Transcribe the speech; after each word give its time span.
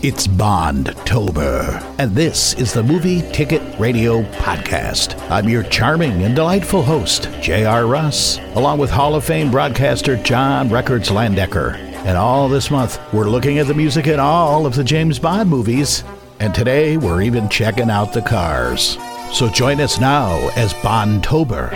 It's 0.00 0.28
Bond 0.28 0.94
Tober, 1.04 1.82
and 1.98 2.12
this 2.12 2.54
is 2.54 2.72
the 2.72 2.84
Movie 2.84 3.20
Ticket 3.32 3.60
Radio 3.80 4.22
Podcast. 4.34 5.20
I'm 5.28 5.48
your 5.48 5.64
charming 5.64 6.22
and 6.22 6.36
delightful 6.36 6.82
host, 6.82 7.28
J.R. 7.40 7.84
Russ, 7.84 8.38
along 8.54 8.78
with 8.78 8.90
Hall 8.90 9.16
of 9.16 9.24
Fame 9.24 9.50
broadcaster 9.50 10.16
John 10.22 10.68
Records 10.68 11.08
Landecker. 11.08 11.74
And 12.04 12.16
all 12.16 12.48
this 12.48 12.70
month, 12.70 13.00
we're 13.12 13.28
looking 13.28 13.58
at 13.58 13.66
the 13.66 13.74
music 13.74 14.06
in 14.06 14.20
all 14.20 14.66
of 14.66 14.76
the 14.76 14.84
James 14.84 15.18
Bond 15.18 15.50
movies, 15.50 16.04
and 16.38 16.54
today 16.54 16.96
we're 16.96 17.22
even 17.22 17.48
checking 17.48 17.90
out 17.90 18.12
the 18.12 18.22
cars. 18.22 18.96
So 19.32 19.48
join 19.48 19.80
us 19.80 19.98
now 19.98 20.36
as 20.50 20.74
Bondtober 20.74 21.70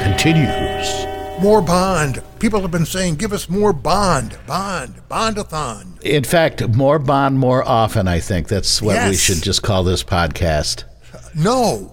continues. 0.00 1.13
More 1.40 1.60
Bond. 1.60 2.22
People 2.38 2.60
have 2.60 2.70
been 2.70 2.86
saying, 2.86 3.16
give 3.16 3.32
us 3.32 3.48
more 3.48 3.72
Bond. 3.72 4.38
Bond. 4.46 4.94
Bondathon. 5.10 6.00
In 6.02 6.24
fact, 6.24 6.66
more 6.68 6.98
Bond 6.98 7.38
more 7.38 7.66
often, 7.66 8.08
I 8.08 8.20
think. 8.20 8.48
That's 8.48 8.80
what 8.80 9.08
we 9.08 9.16
should 9.16 9.42
just 9.42 9.62
call 9.62 9.84
this 9.84 10.04
podcast. 10.04 10.84
No. 11.34 11.90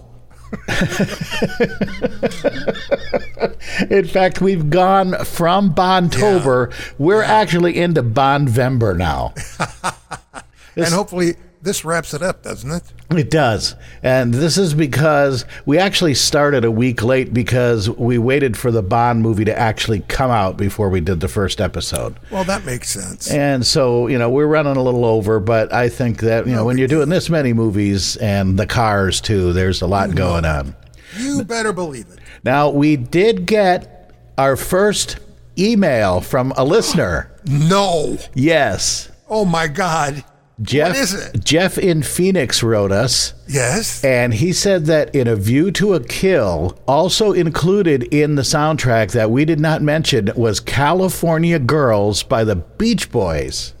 In 3.90 4.06
fact, 4.06 4.40
we've 4.40 4.70
gone 4.70 5.24
from 5.24 5.74
Bondtober. 5.74 6.72
We're 6.98 7.22
actually 7.22 7.78
into 7.78 8.02
Bondvember 8.02 8.96
now. 8.96 9.34
and 10.76 10.94
hopefully 10.94 11.36
this 11.62 11.84
wraps 11.84 12.12
it 12.12 12.22
up, 12.22 12.42
doesn't 12.42 12.70
it? 12.70 12.82
It 13.10 13.30
does. 13.30 13.76
And 14.02 14.34
this 14.34 14.58
is 14.58 14.74
because 14.74 15.44
we 15.64 15.78
actually 15.78 16.14
started 16.14 16.64
a 16.64 16.70
week 16.70 17.02
late 17.02 17.32
because 17.32 17.88
we 17.88 18.18
waited 18.18 18.56
for 18.56 18.72
the 18.72 18.82
Bond 18.82 19.22
movie 19.22 19.44
to 19.44 19.56
actually 19.56 20.00
come 20.00 20.30
out 20.30 20.56
before 20.56 20.90
we 20.90 21.00
did 21.00 21.20
the 21.20 21.28
first 21.28 21.60
episode. 21.60 22.18
Well, 22.30 22.42
that 22.44 22.64
makes 22.64 22.90
sense. 22.90 23.30
And 23.30 23.64
so, 23.64 24.08
you 24.08 24.18
know, 24.18 24.28
we're 24.28 24.46
running 24.46 24.76
a 24.76 24.82
little 24.82 25.04
over, 25.04 25.38
but 25.38 25.72
I 25.72 25.88
think 25.88 26.18
that, 26.20 26.46
you 26.46 26.54
know, 26.54 26.64
when 26.64 26.78
you're 26.78 26.88
doing 26.88 27.08
this 27.08 27.30
many 27.30 27.52
movies 27.52 28.16
and 28.16 28.58
the 28.58 28.66
cars 28.66 29.20
too, 29.20 29.52
there's 29.52 29.82
a 29.82 29.86
lot 29.86 30.14
going 30.14 30.44
on. 30.44 30.74
You 31.16 31.44
better 31.44 31.72
believe 31.72 32.08
it. 32.10 32.18
Now, 32.42 32.70
we 32.70 32.96
did 32.96 33.46
get 33.46 34.12
our 34.36 34.56
first 34.56 35.18
email 35.56 36.20
from 36.20 36.52
a 36.56 36.64
listener. 36.64 37.30
No. 37.44 38.18
Yes. 38.34 39.10
Oh 39.28 39.44
my 39.44 39.68
God. 39.68 40.24
Jeff, 40.62 40.96
is 40.96 41.12
it? 41.14 41.44
Jeff 41.44 41.76
in 41.78 42.02
Phoenix 42.02 42.62
wrote 42.62 42.92
us, 42.92 43.34
Yes. 43.48 44.04
and 44.04 44.34
he 44.34 44.52
said 44.52 44.86
that 44.86 45.14
in 45.14 45.26
A 45.26 45.34
View 45.36 45.70
to 45.72 45.94
a 45.94 46.00
Kill, 46.04 46.78
also 46.86 47.32
included 47.32 48.04
in 48.04 48.36
the 48.36 48.42
soundtrack 48.42 49.10
that 49.12 49.30
we 49.30 49.44
did 49.44 49.58
not 49.60 49.82
mention 49.82 50.30
was 50.36 50.60
California 50.60 51.58
Girls 51.58 52.22
by 52.22 52.44
the 52.44 52.56
Beach 52.56 53.10
Boys. 53.10 53.74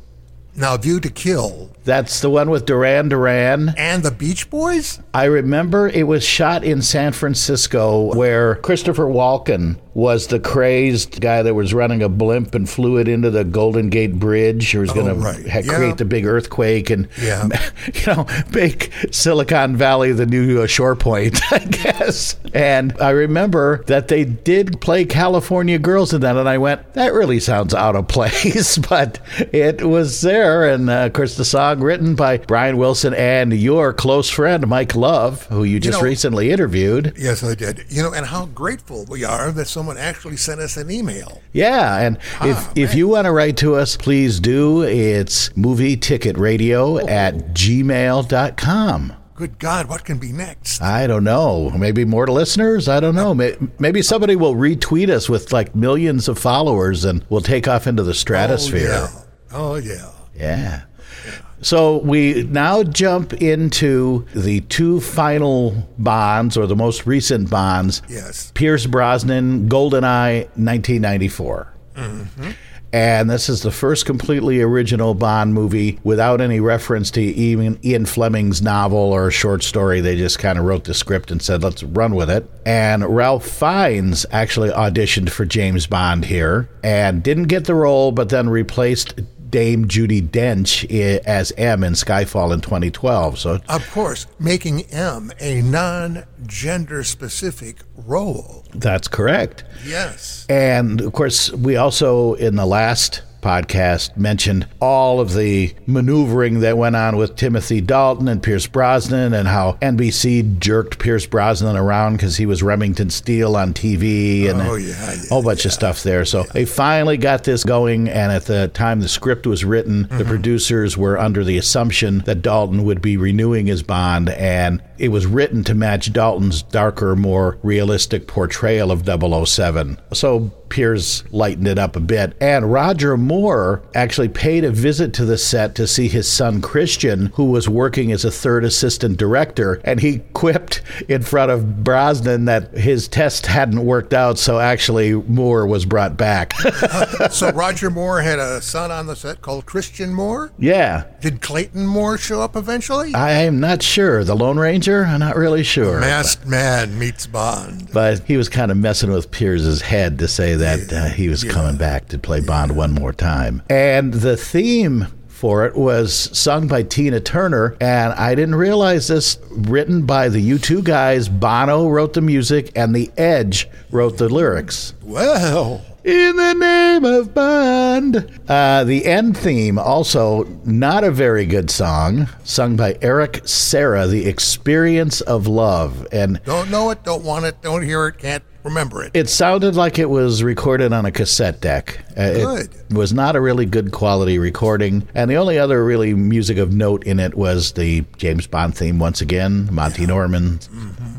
Now, 0.54 0.76
View 0.76 1.00
to 1.00 1.08
Kill 1.10 1.70
That's 1.84 2.20
the 2.20 2.30
one 2.30 2.48
with 2.50 2.64
Duran 2.66 3.08
Duran. 3.08 3.74
and 3.76 4.02
the 4.02 4.10
Beach 4.12 4.48
Boys. 4.50 5.00
I 5.12 5.24
remember 5.24 5.88
it 5.88 6.06
was 6.06 6.22
shot 6.24 6.62
in 6.64 6.80
San 6.82 7.12
Francisco 7.12 8.14
where 8.14 8.54
Christopher 8.56 9.06
Walken 9.06 9.78
was 9.94 10.28
the 10.28 10.40
crazed 10.40 11.20
guy 11.20 11.42
that 11.42 11.54
was 11.54 11.74
running 11.74 12.02
a 12.02 12.08
blimp 12.08 12.54
and 12.54 12.66
flew 12.68 12.96
it 12.96 13.08
into 13.08 13.30
the 13.30 13.44
Golden 13.44 13.90
Gate 13.90 14.14
Bridge 14.18 14.74
or 14.74 14.80
was 14.80 14.90
going 14.92 15.08
Oh, 15.08 15.14
to 15.14 15.20
right. 15.20 15.46
ha- 15.48 15.58
Yeah. 15.64 15.74
create 15.76 15.96
the 15.98 16.06
big 16.06 16.24
earthquake 16.24 16.88
and 16.88 17.08
Yeah. 17.22 17.48
you 17.92 18.06
know 18.06 18.26
make 18.54 18.90
Silicon 19.10 19.76
Valley 19.76 20.12
the 20.12 20.24
new 20.24 20.62
uh, 20.62 20.66
shore 20.66 20.96
point, 20.96 21.40
I 21.52 21.58
guess. 21.58 22.36
And 22.54 22.94
I 23.02 23.10
remember 23.10 23.84
that 23.86 24.08
they 24.08 24.24
did 24.24 24.80
play 24.80 25.04
California 25.04 25.78
Girls 25.78 26.14
in 26.14 26.22
that, 26.22 26.36
and 26.36 26.48
I 26.48 26.56
went, 26.58 26.94
that 26.94 27.12
really 27.12 27.40
sounds 27.40 27.74
out 27.74 27.96
of 27.96 28.08
place, 28.12 28.78
but 28.78 29.18
it 29.52 29.82
was 29.86 30.22
there. 30.22 30.68
And 30.72 30.88
uh, 30.88 31.06
of 31.06 31.12
course, 31.12 31.36
the 31.36 31.44
song 31.44 31.71
written 31.80 32.14
by 32.14 32.38
Brian 32.38 32.76
Wilson 32.76 33.14
and 33.14 33.52
your 33.52 33.92
close 33.92 34.28
friend 34.28 34.66
Mike 34.66 34.94
Love, 34.94 35.46
who 35.46 35.64
you 35.64 35.78
just 35.80 35.98
know- 35.98 36.04
recently 36.04 36.50
interviewed. 36.50 37.14
Yes, 37.16 37.42
I 37.42 37.54
did. 37.54 37.84
You 37.88 38.02
know, 38.02 38.12
and 38.12 38.26
how 38.26 38.46
grateful 38.46 39.04
we 39.08 39.24
are 39.24 39.50
that 39.52 39.68
someone 39.68 39.96
actually 39.96 40.36
sent 40.36 40.60
us 40.60 40.76
an 40.76 40.90
email. 40.90 41.40
Yeah, 41.52 41.98
and 41.98 42.16
if 42.42 42.56
Ah, 42.56 42.72
if 42.74 42.90
man. 42.90 42.98
you 42.98 43.08
want 43.08 43.24
to 43.26 43.32
write 43.32 43.56
to 43.58 43.74
us, 43.76 43.96
please 43.96 44.40
do. 44.40 44.82
It's 44.82 45.56
movie 45.56 45.96
ticket 45.96 46.36
radio 46.38 46.98
at 47.06 47.54
gmail.com. 47.54 49.12
Good 49.34 49.58
God, 49.58 49.88
what 49.88 50.04
can 50.04 50.18
be 50.18 50.30
next? 50.30 50.80
I 50.82 51.06
don't 51.06 51.24
know. 51.24 51.70
Maybe 51.70 52.04
more 52.04 52.26
listeners? 52.28 52.86
I 52.88 53.00
don't 53.00 53.14
know. 53.16 53.34
Maybe 53.78 54.02
somebody 54.02 54.36
will 54.36 54.54
retweet 54.54 55.08
us 55.08 55.28
with 55.28 55.52
like 55.52 55.74
millions 55.74 56.28
of 56.28 56.38
followers 56.38 57.04
and 57.04 57.24
we'll 57.28 57.40
take 57.40 57.66
off 57.66 57.86
into 57.86 58.02
the 58.04 58.14
stratosphere. 58.14 59.08
Oh, 59.50 59.76
yeah. 59.76 59.94
Oh, 60.04 60.26
yeah. 60.36 60.82
yeah. 61.26 61.40
So 61.62 61.98
we 61.98 62.42
now 62.44 62.82
jump 62.82 63.32
into 63.34 64.26
the 64.34 64.60
two 64.62 65.00
final 65.00 65.88
bonds 65.98 66.56
or 66.56 66.66
the 66.66 66.76
most 66.76 67.06
recent 67.06 67.48
bonds. 67.48 68.02
Yes. 68.08 68.50
Pierce 68.54 68.86
Brosnan, 68.86 69.68
GoldenEye, 69.68 70.44
1994. 70.56 71.72
Mm-hmm. 71.94 72.50
And 72.94 73.30
this 73.30 73.48
is 73.48 73.62
the 73.62 73.70
first 73.70 74.04
completely 74.04 74.60
original 74.60 75.14
Bond 75.14 75.54
movie 75.54 75.98
without 76.04 76.42
any 76.42 76.60
reference 76.60 77.10
to 77.12 77.22
even 77.22 77.78
Ian 77.82 78.04
Fleming's 78.04 78.60
novel 78.60 78.98
or 78.98 79.30
short 79.30 79.62
story. 79.62 80.02
They 80.02 80.14
just 80.14 80.38
kind 80.38 80.58
of 80.58 80.66
wrote 80.66 80.84
the 80.84 80.92
script 80.92 81.30
and 81.30 81.40
said, 81.40 81.62
let's 81.62 81.82
run 81.82 82.14
with 82.14 82.28
it. 82.28 82.50
And 82.66 83.02
Ralph 83.04 83.46
Fiennes 83.46 84.26
actually 84.30 84.68
auditioned 84.68 85.30
for 85.30 85.46
James 85.46 85.86
Bond 85.86 86.26
here 86.26 86.68
and 86.84 87.22
didn't 87.22 87.44
get 87.44 87.64
the 87.64 87.74
role, 87.74 88.12
but 88.12 88.28
then 88.28 88.50
replaced 88.50 89.18
Dame 89.52 89.86
Judi 89.86 90.20
Dench 90.28 90.84
as 91.24 91.52
M 91.56 91.84
in 91.84 91.92
Skyfall 91.92 92.52
in 92.52 92.60
2012. 92.60 93.38
So 93.38 93.60
Of 93.68 93.88
course, 93.92 94.26
making 94.40 94.86
M 94.90 95.30
a 95.38 95.62
non 95.62 96.24
gender 96.46 97.04
specific 97.04 97.76
role. 97.96 98.64
that's 98.74 99.06
correct. 99.06 99.62
Yes. 99.86 100.46
And 100.48 101.00
of 101.00 101.12
course, 101.12 101.52
we 101.52 101.76
also 101.76 102.34
in 102.34 102.56
the 102.56 102.66
last 102.66 103.22
podcast 103.42 104.16
mentioned 104.16 104.66
all 104.80 105.20
of 105.20 105.34
the 105.34 105.74
maneuvering 105.86 106.60
that 106.60 106.78
went 106.78 106.96
on 106.96 107.16
with 107.16 107.36
Timothy 107.36 107.80
Dalton 107.80 108.28
and 108.28 108.42
Pierce 108.42 108.66
Brosnan 108.66 109.34
and 109.34 109.48
how 109.48 109.72
NBC 109.82 110.58
jerked 110.58 110.98
Pierce 110.98 111.26
Brosnan 111.26 111.76
around 111.76 112.16
because 112.16 112.36
he 112.36 112.46
was 112.46 112.62
Remington 112.62 113.10
Steele 113.10 113.56
on 113.56 113.74
TV 113.74 114.48
and 114.48 114.62
Oh, 114.62 114.76
a 114.76 114.80
yeah, 114.80 115.12
yeah, 115.12 115.28
whole 115.28 115.42
bunch 115.42 115.64
of 115.64 115.72
stuff 115.72 116.02
there. 116.02 116.24
So 116.24 116.44
they 116.44 116.64
finally 116.64 117.16
got 117.16 117.44
this 117.44 117.64
going. 117.64 118.08
And 118.08 118.32
at 118.32 118.46
the 118.46 118.68
time 118.68 119.00
the 119.00 119.08
script 119.08 119.46
was 119.46 119.64
written, 119.64 120.02
the 120.02 120.08
mm-hmm. 120.08 120.28
producers 120.28 120.96
were 120.96 121.18
under 121.18 121.44
the 121.44 121.58
assumption 121.58 122.20
that 122.20 122.42
Dalton 122.42 122.84
would 122.84 123.02
be 123.02 123.16
renewing 123.16 123.66
his 123.66 123.82
bond. 123.82 124.30
And 124.30 124.82
it 125.02 125.08
was 125.08 125.26
written 125.26 125.64
to 125.64 125.74
match 125.74 126.12
Dalton's 126.12 126.62
darker, 126.62 127.16
more 127.16 127.58
realistic 127.64 128.28
portrayal 128.28 128.92
of 128.92 129.04
007. 129.04 129.98
So 130.12 130.52
Pierce 130.68 131.24
lightened 131.32 131.66
it 131.66 131.76
up 131.76 131.96
a 131.96 132.00
bit. 132.00 132.36
And 132.40 132.72
Roger 132.72 133.16
Moore 133.16 133.82
actually 133.96 134.28
paid 134.28 134.64
a 134.64 134.70
visit 134.70 135.12
to 135.14 135.24
the 135.24 135.36
set 135.36 135.74
to 135.74 135.88
see 135.88 136.06
his 136.06 136.30
son 136.30 136.62
Christian, 136.62 137.26
who 137.34 137.46
was 137.46 137.68
working 137.68 138.12
as 138.12 138.24
a 138.24 138.30
third 138.30 138.64
assistant 138.64 139.18
director. 139.18 139.80
And 139.82 139.98
he 139.98 140.20
quipped 140.42 140.82
in 141.08 141.22
front 141.22 141.52
of 141.52 141.84
Brosnan 141.84 142.46
that 142.46 142.72
his 142.72 143.06
test 143.06 143.46
hadn't 143.46 143.84
worked 143.84 144.12
out, 144.12 144.40
so 144.40 144.58
actually 144.58 145.14
Moore 145.14 145.68
was 145.68 145.84
brought 145.84 146.16
back. 146.16 146.52
so 147.30 147.52
Roger 147.52 147.90
Moore 147.90 148.22
had 148.22 148.40
a 148.40 148.60
son 148.60 148.90
on 148.90 149.06
the 149.06 149.14
set 149.14 149.40
called 149.40 149.66
Christian 149.66 150.12
Moore. 150.12 150.50
yeah. 150.58 151.04
Did 151.20 151.42
Clayton 151.42 151.86
Moore 151.86 152.18
show 152.18 152.40
up 152.40 152.56
eventually? 152.56 153.14
I 153.14 153.30
am 153.42 153.60
not 153.60 153.84
sure. 153.84 154.24
The 154.24 154.34
Lone 154.34 154.58
Ranger? 154.58 155.04
I'm 155.04 155.20
not 155.20 155.36
really 155.36 155.62
sure. 155.62 156.00
Masked 156.00 156.44
Man 156.44 156.98
meets 156.98 157.28
Bond. 157.28 157.92
But 157.92 158.24
he 158.24 158.36
was 158.36 158.48
kind 158.48 158.72
of 158.72 158.76
messing 158.76 159.12
with 159.12 159.30
Pierce's 159.30 159.82
head 159.82 160.18
to 160.18 160.26
say 160.26 160.56
that 160.56 160.92
uh, 160.92 161.04
he 161.10 161.28
was 161.28 161.44
coming 161.44 161.76
back 161.76 162.08
to 162.08 162.18
play 162.18 162.40
Bond 162.40 162.74
one 162.74 162.92
more 162.94 163.12
time. 163.12 163.62
And 163.70 164.12
the 164.12 164.36
theme 164.36 165.06
for 165.42 165.66
it 165.66 165.74
was 165.74 166.14
sung 166.38 166.68
by 166.68 166.84
Tina 166.84 167.18
Turner, 167.18 167.76
and 167.80 168.12
I 168.12 168.36
didn't 168.36 168.54
realize 168.54 169.08
this. 169.08 169.40
Written 169.50 170.06
by 170.06 170.28
the 170.28 170.38
U2 170.52 170.84
guys, 170.84 171.28
Bono 171.28 171.88
wrote 171.88 172.12
the 172.12 172.20
music, 172.20 172.70
and 172.76 172.94
The 172.94 173.10
Edge 173.16 173.68
wrote 173.90 174.18
the 174.18 174.28
lyrics. 174.28 174.94
Well, 175.02 175.84
In 176.04 176.36
the 176.36 176.54
name 176.54 177.04
of 177.04 177.34
Bond. 177.34 178.40
Uh, 178.48 178.84
the 178.84 179.04
end 179.04 179.36
theme, 179.36 179.80
also 179.80 180.44
not 180.64 181.02
a 181.02 181.10
very 181.10 181.44
good 181.44 181.72
song, 181.72 182.28
sung 182.44 182.76
by 182.76 182.96
Eric 183.02 183.40
Serra, 183.44 184.06
The 184.06 184.26
Experience 184.26 185.22
of 185.22 185.48
Love. 185.48 186.06
And 186.12 186.40
don't 186.44 186.70
know 186.70 186.90
it, 186.90 187.02
don't 187.02 187.24
want 187.24 187.46
it, 187.46 187.60
don't 187.62 187.82
hear 187.82 188.06
it, 188.06 188.18
can't 188.18 188.44
remember 188.64 189.02
it. 189.02 189.10
it 189.14 189.28
sounded 189.28 189.74
like 189.74 189.98
it 189.98 190.08
was 190.10 190.42
recorded 190.42 190.92
on 190.92 191.04
a 191.04 191.10
cassette 191.12 191.60
deck. 191.60 192.04
Uh, 192.16 192.32
Good. 192.32 192.74
It 192.90 192.94
was 192.96 193.12
not 193.12 193.36
a 193.36 193.40
really 193.40 193.66
good 193.66 193.92
quality 193.92 194.38
recording. 194.38 195.06
And 195.14 195.30
the 195.30 195.36
only 195.36 195.58
other 195.58 195.84
really 195.84 196.14
music 196.14 196.58
of 196.58 196.72
note 196.72 197.04
in 197.04 197.18
it 197.20 197.34
was 197.34 197.72
the 197.72 198.04
James 198.16 198.46
Bond 198.46 198.76
theme 198.76 198.98
once 198.98 199.20
again, 199.20 199.68
Monty 199.72 200.06
Norman, 200.06 200.60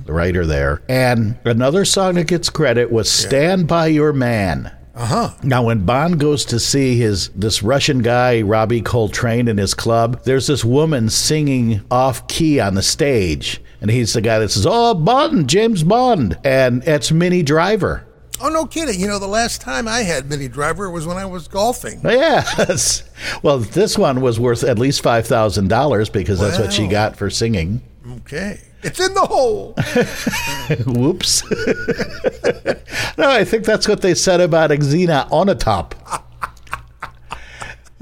the 0.05 0.13
writer 0.13 0.45
there. 0.45 0.81
And 0.87 1.37
another 1.45 1.85
song 1.85 2.15
that 2.15 2.27
gets 2.27 2.49
credit 2.49 2.91
was 2.91 3.09
Stand 3.09 3.67
By 3.67 3.87
Your 3.87 4.13
Man. 4.13 4.71
Uh 4.95 5.05
huh. 5.07 5.29
Now, 5.41 5.63
when 5.63 5.85
Bond 5.85 6.19
goes 6.19 6.45
to 6.45 6.59
see 6.59 6.95
his 6.97 7.29
this 7.29 7.63
Russian 7.63 8.03
guy 8.03 8.43
Robbie 8.43 8.81
Coltrane 8.83 9.47
in 9.47 9.57
his 9.57 9.73
club, 9.73 10.23
there's 10.23 10.45
this 10.45 10.63
woman 10.63 11.09
singing 11.09 11.81
off 11.89 12.27
key 12.27 12.59
on 12.59 12.75
the 12.75 12.83
stage, 12.83 13.59
and 13.83 13.91
he's 13.91 14.13
the 14.13 14.21
guy 14.21 14.39
that 14.39 14.49
says, 14.49 14.65
"Oh, 14.65 14.93
Bond, 14.93 15.49
James 15.49 15.83
Bond," 15.83 16.37
and 16.43 16.81
it's 16.87 17.11
Minnie 17.11 17.43
Driver. 17.43 18.07
Oh, 18.41 18.47
no 18.49 18.65
kidding. 18.65 18.99
You 18.99 19.07
know, 19.07 19.19
the 19.19 19.27
last 19.27 19.61
time 19.61 19.87
I 19.87 19.99
had 19.99 20.29
Minnie 20.29 20.47
Driver 20.47 20.89
was 20.89 21.05
when 21.05 21.17
I 21.17 21.25
was 21.25 21.47
golfing. 21.47 22.01
Yes. 22.13 23.03
Well, 23.41 23.59
this 23.59 23.97
one 23.97 24.21
was 24.21 24.39
worth 24.39 24.63
at 24.63 24.79
least 24.79 25.03
five 25.03 25.27
thousand 25.27 25.67
dollars 25.67 26.09
because 26.09 26.39
that's 26.39 26.57
what 26.57 26.71
she 26.71 26.87
got 26.87 27.17
for 27.17 27.29
singing. 27.29 27.81
Okay. 28.19 28.61
It's 28.83 28.99
in 28.99 29.13
the 29.13 29.21
hole. 29.21 29.73
Whoops. 30.85 31.43
no, 33.17 33.29
I 33.29 33.43
think 33.43 33.65
that's 33.65 33.87
what 33.87 34.01
they 34.01 34.13
said 34.13 34.39
about 34.41 34.71
Xenia 34.81 35.27
Onatopp. 35.29 35.93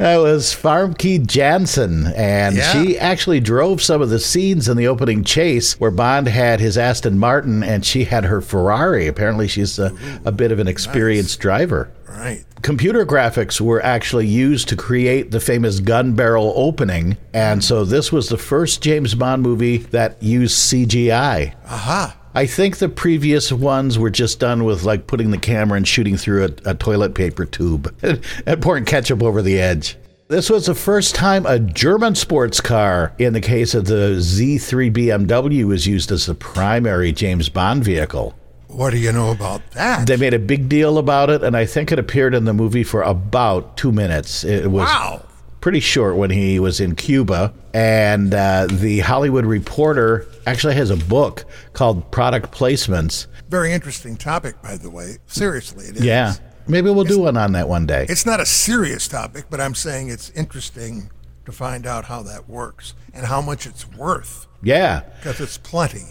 That 0.01 0.17
was 0.17 0.45
Famke 0.47 1.27
Janssen, 1.27 2.07
and 2.15 2.55
Yeah. 2.55 2.71
she 2.71 2.97
actually 2.97 3.39
drove 3.39 3.83
some 3.83 4.01
of 4.01 4.09
the 4.09 4.17
scenes 4.17 4.67
in 4.67 4.75
the 4.75 4.87
opening 4.87 5.23
chase 5.23 5.79
where 5.79 5.91
Bond 5.91 6.27
had 6.27 6.59
his 6.59 6.75
Aston 6.75 7.19
Martin 7.19 7.61
and 7.61 7.85
she 7.85 8.05
had 8.05 8.25
her 8.25 8.41
Ferrari. 8.41 9.05
Apparently, 9.05 9.47
she's 9.47 9.77
a, 9.77 9.93
a 10.25 10.31
bit 10.31 10.51
of 10.51 10.57
an 10.57 10.67
experienced 10.67 11.39
driver. 11.39 11.91
right. 12.09 12.43
Computer 12.63 13.05
graphics 13.05 13.61
were 13.61 13.83
actually 13.85 14.25
used 14.25 14.67
to 14.69 14.75
create 14.75 15.29
the 15.29 15.39
famous 15.39 15.79
gun 15.79 16.13
barrel 16.13 16.51
opening, 16.55 17.15
and 17.31 17.61
mm. 17.61 17.63
so 17.63 17.85
this 17.85 18.11
was 18.11 18.27
the 18.29 18.37
first 18.37 18.81
James 18.81 19.13
Bond 19.13 19.43
movie 19.43 19.77
that 19.77 20.21
used 20.21 20.57
CGI. 20.57 21.53
Aha. 21.67 22.17
I 22.33 22.45
think 22.45 22.77
the 22.77 22.89
previous 22.89 23.51
ones 23.51 23.99
were 23.99 24.09
just 24.09 24.39
done 24.39 24.63
with 24.63 24.83
like 24.83 25.07
putting 25.07 25.31
the 25.31 25.37
camera 25.37 25.77
and 25.77 25.87
shooting 25.87 26.15
through 26.17 26.45
a, 26.45 26.71
a 26.71 26.73
toilet 26.75 27.13
paper 27.13 27.45
tube 27.45 27.93
and 28.45 28.61
pouring 28.61 28.85
ketchup 28.85 29.21
over 29.21 29.41
the 29.41 29.59
edge. 29.59 29.97
This 30.29 30.49
was 30.49 30.67
the 30.67 30.75
first 30.75 31.13
time 31.13 31.45
a 31.45 31.59
German 31.59 32.15
sports 32.15 32.61
car, 32.61 33.13
in 33.19 33.33
the 33.33 33.41
case 33.41 33.73
of 33.73 33.83
the 33.83 34.15
Z3 34.17 34.89
BMW, 34.93 35.65
was 35.65 35.85
used 35.85 36.09
as 36.09 36.25
the 36.27 36.35
primary 36.35 37.11
James 37.11 37.49
Bond 37.49 37.83
vehicle. 37.83 38.33
What 38.67 38.91
do 38.91 38.97
you 38.97 39.11
know 39.11 39.31
about 39.31 39.61
that? 39.71 40.07
They 40.07 40.15
made 40.15 40.33
a 40.33 40.39
big 40.39 40.69
deal 40.69 40.97
about 40.97 41.29
it, 41.29 41.43
and 41.43 41.57
I 41.57 41.65
think 41.65 41.91
it 41.91 41.99
appeared 41.99 42.33
in 42.33 42.45
the 42.45 42.53
movie 42.53 42.85
for 42.85 43.01
about 43.01 43.75
two 43.75 43.91
minutes. 43.91 44.45
It 44.45 44.71
was 44.71 44.87
Wow. 44.87 45.25
Pretty 45.61 45.79
short 45.79 46.17
when 46.17 46.29
he 46.31 46.59
was 46.59 46.79
in 46.79 46.95
Cuba. 46.95 47.53
And 47.73 48.33
uh, 48.33 48.67
the 48.69 48.99
Hollywood 48.99 49.45
Reporter 49.45 50.27
actually 50.45 50.75
has 50.75 50.89
a 50.89 50.97
book 50.97 51.45
called 51.73 52.11
Product 52.11 52.51
Placements. 52.51 53.27
Very 53.49 53.71
interesting 53.71 54.17
topic, 54.17 54.61
by 54.61 54.75
the 54.77 54.89
way. 54.89 55.17
Seriously, 55.27 55.85
it 55.85 55.97
is. 55.97 56.03
Yeah. 56.03 56.33
Maybe 56.67 56.89
we'll 56.89 57.03
do 57.05 57.19
one 57.21 57.37
on 57.37 57.53
that 57.53 57.67
one 57.69 57.85
day. 57.85 58.05
It's 58.09 58.25
not 58.25 58.39
a 58.39 58.45
serious 58.45 59.07
topic, 59.07 59.45
but 59.49 59.59
I'm 59.61 59.75
saying 59.75 60.09
it's 60.09 60.29
interesting 60.31 61.09
to 61.45 61.51
find 61.51 61.87
out 61.87 62.05
how 62.05 62.21
that 62.23 62.47
works 62.47 62.93
and 63.13 63.25
how 63.25 63.41
much 63.41 63.65
it's 63.65 63.87
worth 63.89 64.47
Yeah. 64.61 65.01
because 65.19 65.39
it's 65.41 65.57
plenty. 65.57 66.05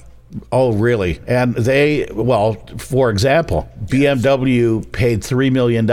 Oh, 0.52 0.72
really? 0.72 1.20
And 1.26 1.54
they, 1.54 2.08
well, 2.12 2.54
for 2.78 3.10
example, 3.10 3.68
BMW 3.86 4.90
paid 4.92 5.22
$3 5.22 5.50
million 5.50 5.86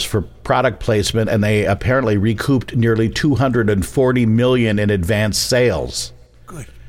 for 0.00 0.22
product 0.22 0.80
placement, 0.80 1.30
and 1.30 1.44
they 1.44 1.64
apparently 1.64 2.16
recouped 2.16 2.74
nearly 2.74 3.08
240 3.08 4.26
million 4.26 4.78
in 4.78 4.90
advanced 4.90 5.48
sales. 5.48 6.12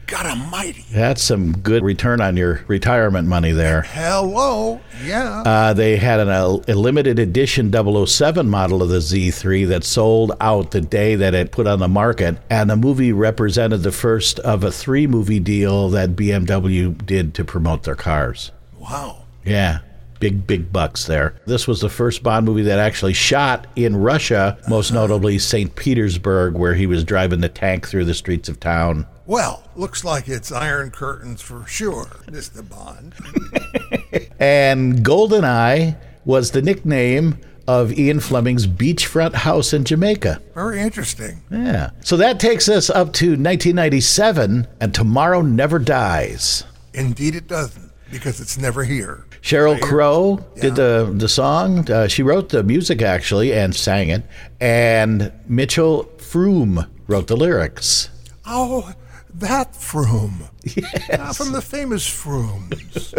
God 0.07 0.25
Almighty. 0.25 0.85
That's 0.91 1.23
some 1.23 1.51
good 1.59 1.83
return 1.83 2.21
on 2.21 2.37
your 2.37 2.63
retirement 2.67 3.27
money 3.27 3.51
there. 3.51 3.81
Hello. 3.83 4.79
Yeah. 5.03 5.41
Uh, 5.41 5.73
they 5.73 5.97
had 5.97 6.19
an, 6.19 6.29
a, 6.29 6.59
a 6.67 6.75
limited 6.75 7.17
edition 7.19 7.71
007 7.71 8.47
model 8.49 8.83
of 8.83 8.89
the 8.89 8.97
Z3 8.97 9.67
that 9.69 9.83
sold 9.83 10.33
out 10.39 10.71
the 10.71 10.81
day 10.81 11.15
that 11.15 11.33
it 11.33 11.51
put 11.51 11.67
on 11.67 11.79
the 11.79 11.87
market, 11.87 12.37
and 12.49 12.69
the 12.69 12.75
movie 12.75 13.11
represented 13.13 13.81
the 13.83 13.91
first 13.91 14.39
of 14.39 14.63
a 14.63 14.71
three 14.71 15.07
movie 15.07 15.39
deal 15.39 15.89
that 15.89 16.11
BMW 16.15 17.05
did 17.05 17.33
to 17.35 17.43
promote 17.43 17.83
their 17.83 17.95
cars. 17.95 18.51
wow. 18.79 19.23
Yeah. 19.43 19.79
Big, 20.19 20.47
big 20.47 20.71
bucks 20.71 21.05
there. 21.05 21.35
This 21.45 21.67
was 21.67 21.81
the 21.81 21.89
first 21.89 22.23
Bond 22.23 22.45
movie 22.45 22.63
that 22.63 22.79
actually 22.79 23.13
shot 23.13 23.67
in 23.75 23.97
Russia, 23.97 24.57
most 24.67 24.91
notably 24.91 25.37
St. 25.37 25.75
Petersburg, 25.75 26.53
where 26.55 26.73
he 26.73 26.87
was 26.87 27.03
driving 27.03 27.41
the 27.41 27.49
tank 27.49 27.85
through 27.87 28.05
the 28.05 28.13
streets 28.13 28.47
of 28.47 28.59
town. 28.59 29.05
Well, 29.27 29.63
looks 29.75 30.03
like 30.03 30.27
it's 30.27 30.51
Iron 30.51 30.91
Curtains 30.91 31.41
for 31.41 31.65
sure, 31.65 32.05
Mr. 32.27 32.67
Bond. 32.67 33.13
And 34.39 34.97
Goldeneye 34.97 35.95
was 36.25 36.51
the 36.51 36.61
nickname 36.61 37.37
of 37.67 37.97
Ian 37.97 38.19
Fleming's 38.19 38.67
beachfront 38.67 39.33
house 39.33 39.73
in 39.73 39.85
Jamaica. 39.85 40.41
Very 40.53 40.81
interesting. 40.81 41.41
Yeah. 41.49 41.91
So 42.01 42.17
that 42.17 42.39
takes 42.39 42.69
us 42.69 42.89
up 42.89 43.13
to 43.13 43.29
1997, 43.29 44.67
and 44.79 44.93
Tomorrow 44.93 45.41
Never 45.41 45.79
Dies. 45.79 46.63
Indeed, 46.93 47.35
it 47.35 47.47
doesn't 47.47 47.91
because 48.11 48.39
it's 48.39 48.57
never 48.57 48.83
here. 48.83 49.25
Sheryl 49.41 49.79
Crow 49.81 50.45
did 50.59 50.75
the 50.75 51.11
the 51.15 51.29
song. 51.29 51.89
Uh, 51.89 52.07
she 52.07 52.23
wrote 52.23 52.49
the 52.49 52.63
music 52.63 53.01
actually 53.01 53.53
and 53.53 53.75
sang 53.75 54.09
it. 54.09 54.23
And 54.59 55.31
Mitchell 55.47 56.05
Froom 56.17 56.87
wrote 57.07 57.27
the 57.27 57.37
lyrics. 57.37 58.09
Oh, 58.45 58.93
that 59.39 59.73
Froom. 59.73 60.49
Yes. 60.63 61.09
Ah, 61.19 61.31
from 61.31 61.51
the 61.51 61.61
famous 61.61 62.07
Frooms. 62.07 63.13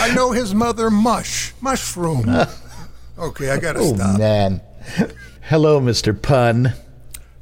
I 0.00 0.14
know 0.14 0.32
his 0.32 0.54
mother, 0.54 0.90
Mush. 0.90 1.52
Mushroom. 1.60 2.46
Okay, 3.16 3.50
I 3.50 3.60
gotta 3.60 3.78
Oh 3.78 3.94
stop. 3.94 4.18
man. 4.18 4.60
Hello, 5.42 5.80
Mr. 5.80 6.20
Pun. 6.20 6.72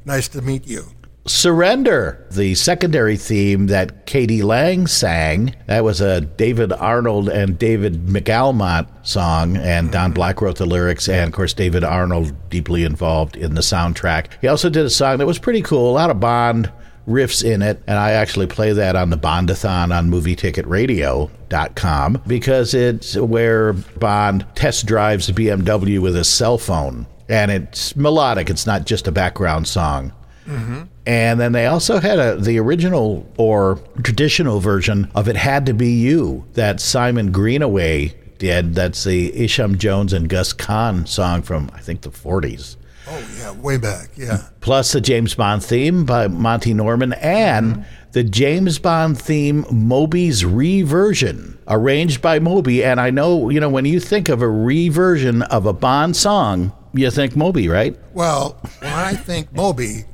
Nice 0.05 0.27
to 0.27 0.41
meet 0.43 0.67
you. 0.67 0.83
Surrender, 1.25 2.27
the 2.29 2.53
secondary 2.53 3.17
theme 3.17 3.67
that 3.67 4.05
k.d. 4.05 4.43
lang 4.43 4.85
sang. 4.85 5.55
That 5.65 5.83
was 5.83 5.99
a 5.99 6.21
David 6.21 6.73
Arnold 6.73 7.27
and 7.27 7.57
David 7.57 8.05
McAlmont 8.05 8.87
song, 9.01 9.57
and 9.57 9.91
Don 9.91 10.09
mm-hmm. 10.09 10.13
Black 10.13 10.41
wrote 10.41 10.57
the 10.57 10.65
lyrics, 10.67 11.09
and 11.09 11.29
of 11.29 11.33
course, 11.33 11.53
David 11.53 11.83
Arnold 11.83 12.35
deeply 12.49 12.83
involved 12.83 13.35
in 13.35 13.55
the 13.55 13.61
soundtrack. 13.61 14.27
He 14.41 14.47
also 14.47 14.69
did 14.69 14.85
a 14.85 14.91
song 14.91 15.17
that 15.17 15.25
was 15.25 15.39
pretty 15.39 15.61
cool, 15.61 15.89
a 15.89 15.93
lot 15.93 16.11
of 16.11 16.19
Bond 16.19 16.71
riffs 17.07 17.43
in 17.43 17.61
it, 17.61 17.83
and 17.87 17.99
I 17.99 18.11
actually 18.11 18.47
play 18.47 18.71
that 18.73 18.95
on 18.95 19.09
the 19.09 19.17
Bondathon 19.17 19.93
on 19.95 20.09
movieticket.radio.com 20.09 22.21
because 22.25 22.73
it's 22.73 23.15
where 23.15 23.73
Bond 23.73 24.45
test 24.55 24.85
drives 24.85 25.29
a 25.29 25.33
BMW 25.33 25.99
with 25.99 26.15
his 26.15 26.29
cell 26.29 26.57
phone. 26.57 27.05
And 27.29 27.51
it's 27.51 27.95
melodic, 27.95 28.49
it's 28.49 28.65
not 28.65 28.85
just 28.85 29.07
a 29.07 29.11
background 29.11 29.67
song. 29.67 30.13
Mm-hmm. 30.45 30.83
And 31.05 31.39
then 31.39 31.51
they 31.51 31.67
also 31.67 31.99
had 31.99 32.19
a, 32.19 32.37
the 32.37 32.59
original 32.59 33.29
or 33.37 33.79
traditional 34.03 34.59
version 34.59 35.11
of 35.15 35.27
It 35.27 35.35
Had 35.35 35.65
to 35.65 35.73
Be 35.73 35.89
You 35.89 36.45
that 36.53 36.79
Simon 36.79 37.31
Greenaway 37.31 38.13
did. 38.37 38.75
That's 38.75 39.03
the 39.03 39.43
Isham 39.43 39.77
Jones 39.77 40.13
and 40.13 40.29
Gus 40.29 40.53
Kahn 40.53 41.05
song 41.05 41.41
from, 41.41 41.69
I 41.73 41.79
think, 41.79 42.01
the 42.01 42.09
40s. 42.09 42.77
Oh, 43.07 43.27
yeah, 43.37 43.51
way 43.51 43.77
back. 43.77 44.09
Yeah. 44.15 44.47
Plus 44.61 44.93
the 44.93 45.01
James 45.01 45.35
Bond 45.35 45.63
theme 45.63 46.05
by 46.05 46.27
Monty 46.27 46.73
Norman 46.73 47.13
and 47.13 47.85
the 48.13 48.23
James 48.23 48.79
Bond 48.79 49.19
theme 49.19 49.65
Moby's 49.71 50.45
reversion, 50.45 51.57
arranged 51.67 52.21
by 52.21 52.39
Moby. 52.39 52.83
And 52.83 53.01
I 53.01 53.09
know, 53.09 53.49
you 53.49 53.59
know, 53.59 53.69
when 53.69 53.85
you 53.85 53.99
think 53.99 54.29
of 54.29 54.41
a 54.41 54.49
reversion 54.49 55.41
of 55.43 55.65
a 55.65 55.73
Bond 55.73 56.15
song, 56.15 56.71
you 56.93 57.09
think 57.11 57.35
Moby, 57.35 57.67
right? 57.67 57.97
Well, 58.13 58.57
when 58.79 58.93
I 58.93 59.13
think 59.15 59.51
Moby, 59.53 60.05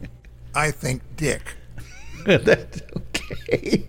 I 0.56 0.72
think 0.72 1.04
Dick. 1.16 1.56
That's 2.26 2.82
okay. 2.98 3.88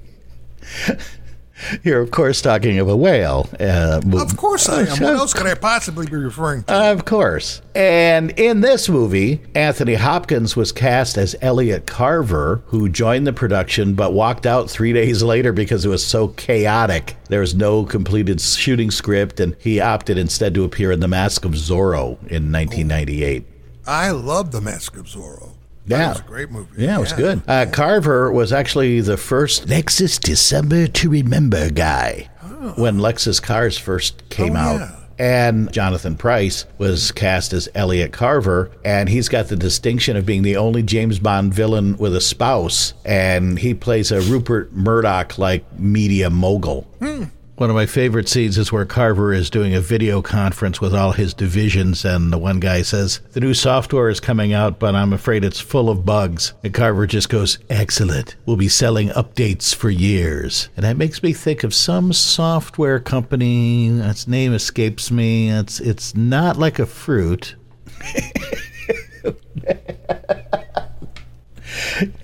You're, 1.83 2.00
of 2.00 2.11
course, 2.11 2.40
talking 2.43 2.79
of 2.79 2.88
a 2.88 2.97
whale. 2.97 3.49
Uh, 3.59 4.00
Of 4.14 4.37
course 4.37 4.69
I 4.69 4.83
am. 4.83 4.88
What 4.88 5.02
else 5.14 5.33
could 5.35 5.47
I 5.47 5.55
possibly 5.55 6.07
be 6.07 6.17
referring 6.17 6.64
to? 6.64 6.75
Of 6.75 7.05
course. 7.05 7.62
And 7.75 8.31
in 8.38 8.61
this 8.61 8.88
movie, 8.88 9.40
Anthony 9.55 9.95
Hopkins 9.95 10.57
was 10.57 10.73
cast 10.73 11.17
as 11.19 11.37
Elliot 11.40 11.87
Carver, 11.87 12.62
who 12.67 12.88
joined 12.88 13.26
the 13.26 13.33
production 13.33 13.95
but 13.95 14.12
walked 14.12 14.47
out 14.47 14.71
three 14.71 14.93
days 15.00 15.23
later 15.23 15.52
because 15.52 15.85
it 15.85 15.88
was 15.88 16.05
so 16.07 16.29
chaotic. 16.29 17.17
There 17.29 17.40
was 17.40 17.55
no 17.55 17.85
completed 17.85 18.40
shooting 18.40 18.90
script, 18.90 19.40
and 19.40 19.57
he 19.59 19.81
opted 19.81 20.19
instead 20.19 20.55
to 20.55 20.64
appear 20.64 20.93
in 20.93 21.00
The 21.00 21.09
Mask 21.09 21.45
of 21.45 21.52
Zorro 21.52 22.19
in 22.29 22.50
1998. 22.52 23.47
I 23.87 24.11
love 24.11 24.50
The 24.52 24.61
Mask 24.61 24.97
of 24.97 25.07
Zorro. 25.07 25.50
Yeah. 25.87 25.99
That 25.99 26.09
was 26.11 26.21
a 26.21 26.23
great 26.25 26.51
movie. 26.51 26.83
Yeah, 26.85 26.97
it 26.97 27.01
was 27.01 27.13
good. 27.13 27.43
Uh, 27.49 27.67
Carver 27.73 28.31
was 28.31 28.53
actually 28.53 29.01
the 29.01 29.17
first 29.17 29.67
Lexus 29.67 30.21
December 30.21 30.87
to 30.87 31.11
Remember 31.11 31.71
guy 31.71 32.29
when 32.77 32.99
Lexus 32.99 33.43
cars 33.43 33.79
first 33.79 34.29
came 34.29 34.55
Oh, 34.57 34.59
out. 34.61 34.81
yeah. 34.81 34.97
And 35.19 35.71
Jonathan 35.71 36.17
Pryce 36.17 36.65
was 36.79 37.13
cast 37.13 37.53
as 37.53 37.69
Elliot 37.75 38.11
Carver, 38.11 38.71
and 38.87 39.07
he's 39.07 39.29
got 39.29 39.49
the 39.49 39.57
distinction 39.57 40.17
of 40.17 40.25
being 40.25 40.41
the 40.43 40.57
only 40.57 40.83
James 40.83 41.19
Bond 41.19 41.53
villain 41.53 41.99
with 41.99 42.17
a 42.17 42.23
spouse, 42.23 42.95
and 43.05 43.59
he 43.59 43.75
plays 43.75 44.11
a 44.13 44.21
Rupert 44.23 44.73
Murdoch 44.73 45.37
like 45.37 45.79
media 45.79 46.31
mogul. 46.31 46.87
One 47.61 47.69
of 47.69 47.76
my 47.76 47.85
favorite 47.85 48.26
scenes 48.26 48.57
is 48.57 48.73
where 48.73 48.87
Carver 48.87 49.35
is 49.35 49.50
doing 49.50 49.75
a 49.75 49.83
video 49.83 50.23
conference 50.23 50.81
with 50.81 50.95
all 50.95 51.12
his 51.12 51.35
divisions, 51.35 52.07
and 52.07 52.33
the 52.33 52.38
one 52.38 52.59
guy 52.59 52.81
says, 52.81 53.21
The 53.33 53.40
new 53.40 53.52
software 53.52 54.09
is 54.09 54.19
coming 54.19 54.55
out, 54.55 54.79
but 54.79 54.95
I'm 54.95 55.12
afraid 55.12 55.45
it's 55.45 55.61
full 55.61 55.90
of 55.90 56.07
bugs. 56.07 56.55
And 56.64 56.73
Carver 56.73 57.07
just 57.07 57.29
goes, 57.29 57.59
Excellent. 57.69 58.37
We'll 58.47 58.57
be 58.57 58.69
selling 58.69 59.11
updates 59.11 59.75
for 59.75 59.90
years. 59.90 60.71
And 60.75 60.87
that 60.87 60.97
makes 60.97 61.23
me 61.23 61.35
think 61.35 61.62
of 61.62 61.75
some 61.75 62.14
software 62.14 62.99
company, 62.99 63.88
its 63.88 64.26
name 64.26 64.55
escapes 64.55 65.11
me. 65.11 65.50
It's, 65.50 65.81
it's 65.81 66.14
not 66.14 66.57
like 66.57 66.79
a 66.79 66.87
fruit. 66.87 67.57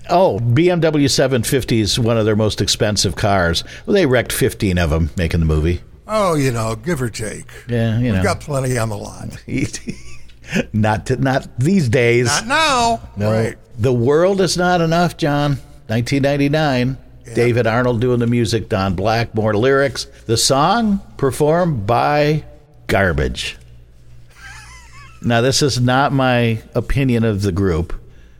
Oh, 0.09 0.39
BMW 0.39 1.09
750 1.09 1.79
is 1.79 1.99
one 1.99 2.17
of 2.17 2.25
their 2.25 2.35
most 2.35 2.61
expensive 2.61 3.15
cars. 3.15 3.63
Well, 3.85 3.93
they 3.93 4.05
wrecked 4.05 4.31
15 4.31 4.77
of 4.77 4.89
them 4.89 5.09
making 5.17 5.39
the 5.39 5.45
movie. 5.45 5.81
Oh, 6.07 6.35
you 6.35 6.51
know, 6.51 6.75
give 6.75 7.01
or 7.01 7.09
take. 7.09 7.45
Yeah, 7.67 7.99
you 7.99 8.09
know. 8.09 8.15
We've 8.15 8.23
got 8.23 8.39
plenty 8.39 8.77
on 8.77 8.89
the 8.89 8.97
lot. 8.97 9.29
not 10.73 11.07
to, 11.07 11.17
not 11.17 11.59
these 11.59 11.89
days. 11.89 12.27
Not 12.27 12.47
now. 12.47 13.09
no. 13.17 13.31
Right. 13.31 13.57
The 13.77 13.93
world 13.93 14.39
is 14.41 14.57
not 14.57 14.81
enough, 14.81 15.17
John. 15.17 15.57
1999. 15.87 16.97
David 17.33 17.67
Arnold 17.67 17.99
doing 17.99 18.19
the 18.19 18.27
music, 18.27 18.69
Don 18.69 18.95
Blackmore 18.95 19.53
lyrics. 19.53 20.05
The 20.25 20.37
song 20.37 21.01
performed 21.17 21.85
by 21.85 22.45
Garbage. 22.87 23.57
now, 25.21 25.41
this 25.41 25.61
is 25.61 25.79
not 25.79 26.13
my 26.13 26.61
opinion 26.73 27.25
of 27.25 27.41
the 27.41 27.51
group. 27.51 27.93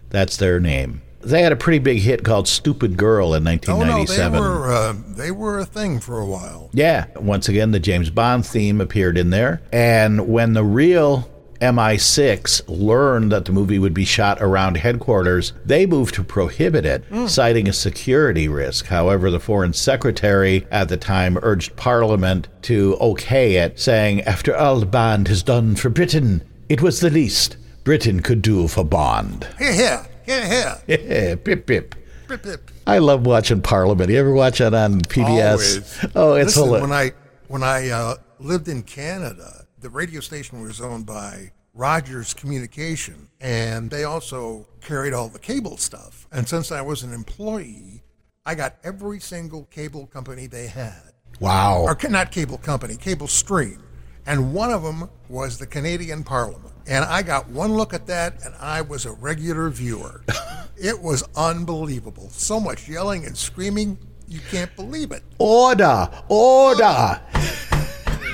That's 0.09 0.37
their 0.37 0.61
name. 0.61 1.01
They 1.21 1.41
had 1.41 1.51
a 1.51 1.55
pretty 1.57 1.79
big 1.79 1.99
hit 1.99 2.23
called 2.23 2.47
"Stupid 2.47 2.95
Girl" 2.97 3.33
in 3.33 3.43
1997. 3.43 4.39
Oh 4.39 4.41
no, 4.41 4.45
they 4.45 4.53
1997. 4.53 4.61
were 4.61 4.71
uh, 4.71 5.15
they 5.15 5.31
were 5.31 5.59
a 5.59 5.65
thing 5.65 5.99
for 5.99 6.19
a 6.19 6.25
while. 6.25 6.69
Yeah, 6.73 7.05
once 7.15 7.49
again, 7.49 7.71
the 7.71 7.79
James 7.79 8.09
Bond 8.09 8.45
theme 8.45 8.79
appeared 8.79 9.17
in 9.17 9.29
there. 9.31 9.61
And 9.71 10.27
when 10.27 10.53
the 10.53 10.63
real 10.63 11.29
MI6 11.59 12.61
learned 12.67 13.31
that 13.31 13.45
the 13.45 13.51
movie 13.51 13.79
would 13.79 13.93
be 13.93 14.05
shot 14.05 14.37
around 14.41 14.77
headquarters, 14.77 15.53
they 15.65 15.85
moved 15.87 16.13
to 16.15 16.23
prohibit 16.23 16.85
it, 16.85 17.03
citing 17.27 17.67
a 17.67 17.73
security 17.73 18.47
risk. 18.47 18.85
However, 18.85 19.31
the 19.31 19.39
Foreign 19.39 19.73
Secretary 19.73 20.67
at 20.69 20.89
the 20.89 20.97
time 20.97 21.37
urged 21.41 21.75
Parliament 21.75 22.47
to 22.63 22.95
okay 23.01 23.55
it, 23.55 23.79
saying, 23.79 24.21
After 24.21 24.55
all 24.55 24.85
Bond 24.85 25.27
has 25.29 25.41
done 25.41 25.75
for 25.75 25.89
Britain, 25.89 26.43
it 26.69 26.81
was 26.81 26.99
the 26.99 27.09
least 27.09 27.57
Britain 27.83 28.21
could 28.21 28.41
do 28.41 28.67
for 28.67 28.83
Bond. 28.83 29.47
Here, 29.57 29.73
here, 29.73 30.05
here, 30.27 30.77
here. 30.97 31.37
pip, 31.37 31.65
pip. 31.65 31.95
Pip, 32.27 32.43
pip. 32.43 32.71
I 32.85 32.97
love 32.99 33.25
watching 33.25 33.61
Parliament. 33.61 34.09
You 34.09 34.17
ever 34.19 34.33
watch 34.33 34.59
it 34.61 34.73
on 34.73 35.01
PBS? 35.01 35.51
Always. 35.51 36.05
Oh, 36.15 36.33
it's 36.33 36.57
Listen, 36.57 36.63
hilarious. 36.65 36.81
when 36.81 36.91
I 36.91 37.11
when 37.47 37.63
I 37.63 37.89
uh, 37.89 38.15
lived 38.39 38.67
in 38.67 38.83
Canada, 38.83 39.65
the 39.79 39.89
radio 39.89 40.19
station 40.19 40.61
was 40.61 40.81
owned 40.81 41.05
by 41.05 41.51
Rogers 41.73 42.33
Communication, 42.33 43.29
and 43.39 43.89
they 43.89 44.03
also 44.03 44.67
carried 44.81 45.13
all 45.13 45.29
the 45.29 45.39
cable 45.39 45.77
stuff. 45.77 46.27
And 46.31 46.47
since 46.47 46.71
I 46.71 46.81
was 46.81 47.03
an 47.03 47.13
employee, 47.13 48.03
I 48.45 48.55
got 48.55 48.75
every 48.83 49.19
single 49.19 49.65
cable 49.65 50.07
company 50.07 50.47
they 50.47 50.67
had, 50.67 51.13
Wow. 51.39 51.83
or 51.83 51.97
not 52.09 52.31
cable 52.31 52.57
company, 52.57 52.95
cable 52.95 53.27
stream, 53.27 53.81
and 54.27 54.53
one 54.53 54.71
of 54.71 54.83
them 54.83 55.09
was 55.29 55.57
the 55.57 55.65
Canadian 55.65 56.23
Parliament. 56.23 56.73
And 56.85 57.03
I 57.03 57.21
got 57.21 57.49
one 57.49 57.73
look 57.73 57.93
at 57.93 58.07
that, 58.07 58.45
and 58.45 58.53
I 58.59 58.81
was 58.81 59.05
a 59.05 59.11
regular 59.11 59.69
viewer. 59.69 60.23
it 60.77 61.01
was 61.01 61.23
unbelievable. 61.35 62.29
So 62.29 62.59
much 62.59 62.87
yelling 62.87 63.25
and 63.25 63.35
screaming, 63.35 63.97
you 64.27 64.39
can't 64.51 64.73
believe 64.75 65.11
it. 65.11 65.23
Order! 65.39 66.09
Order! 66.29 67.21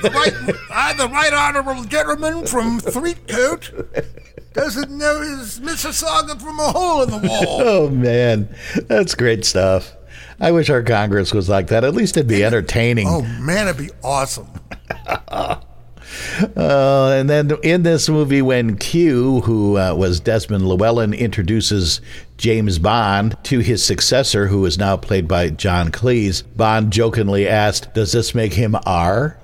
the 0.02 0.10
right, 0.10 0.34
I, 0.70 0.92
the 0.94 1.08
right 1.08 1.32
honourable 1.32 1.84
gentleman 1.84 2.46
from 2.46 2.80
Threetcote 2.80 3.96
doesn't 4.52 4.90
know 4.90 5.20
his 5.20 5.60
Mississauga 5.60 6.40
from 6.40 6.60
a 6.60 6.70
hole 6.70 7.02
in 7.02 7.10
the 7.10 7.28
wall. 7.28 7.60
Oh, 7.64 7.88
man. 7.88 8.54
That's 8.88 9.14
great 9.14 9.44
stuff. 9.44 9.96
I 10.40 10.50
wish 10.50 10.68
our 10.70 10.82
Congress 10.82 11.32
was 11.32 11.48
like 11.48 11.68
that. 11.68 11.84
At 11.84 11.94
least 11.94 12.16
it'd 12.16 12.28
be 12.28 12.44
entertaining. 12.44 13.06
Oh 13.08 13.22
man, 13.22 13.68
it'd 13.68 13.80
be 13.80 13.92
awesome. 14.02 14.48
Uh, 16.56 17.10
and 17.18 17.28
then 17.28 17.52
in 17.62 17.82
this 17.82 18.08
movie, 18.08 18.42
when 18.42 18.76
Q, 18.76 19.40
who 19.40 19.78
uh, 19.78 19.94
was 19.94 20.20
Desmond 20.20 20.66
Llewellyn, 20.66 21.14
introduces 21.14 22.00
James 22.36 22.78
Bond 22.78 23.36
to 23.44 23.60
his 23.60 23.84
successor, 23.84 24.48
who 24.48 24.64
is 24.66 24.78
now 24.78 24.96
played 24.96 25.28
by 25.28 25.50
John 25.50 25.90
Cleese, 25.90 26.42
Bond 26.56 26.92
jokingly 26.92 27.48
asked, 27.48 27.94
Does 27.94 28.12
this 28.12 28.34
make 28.34 28.54
him 28.54 28.76
R? 28.86 29.38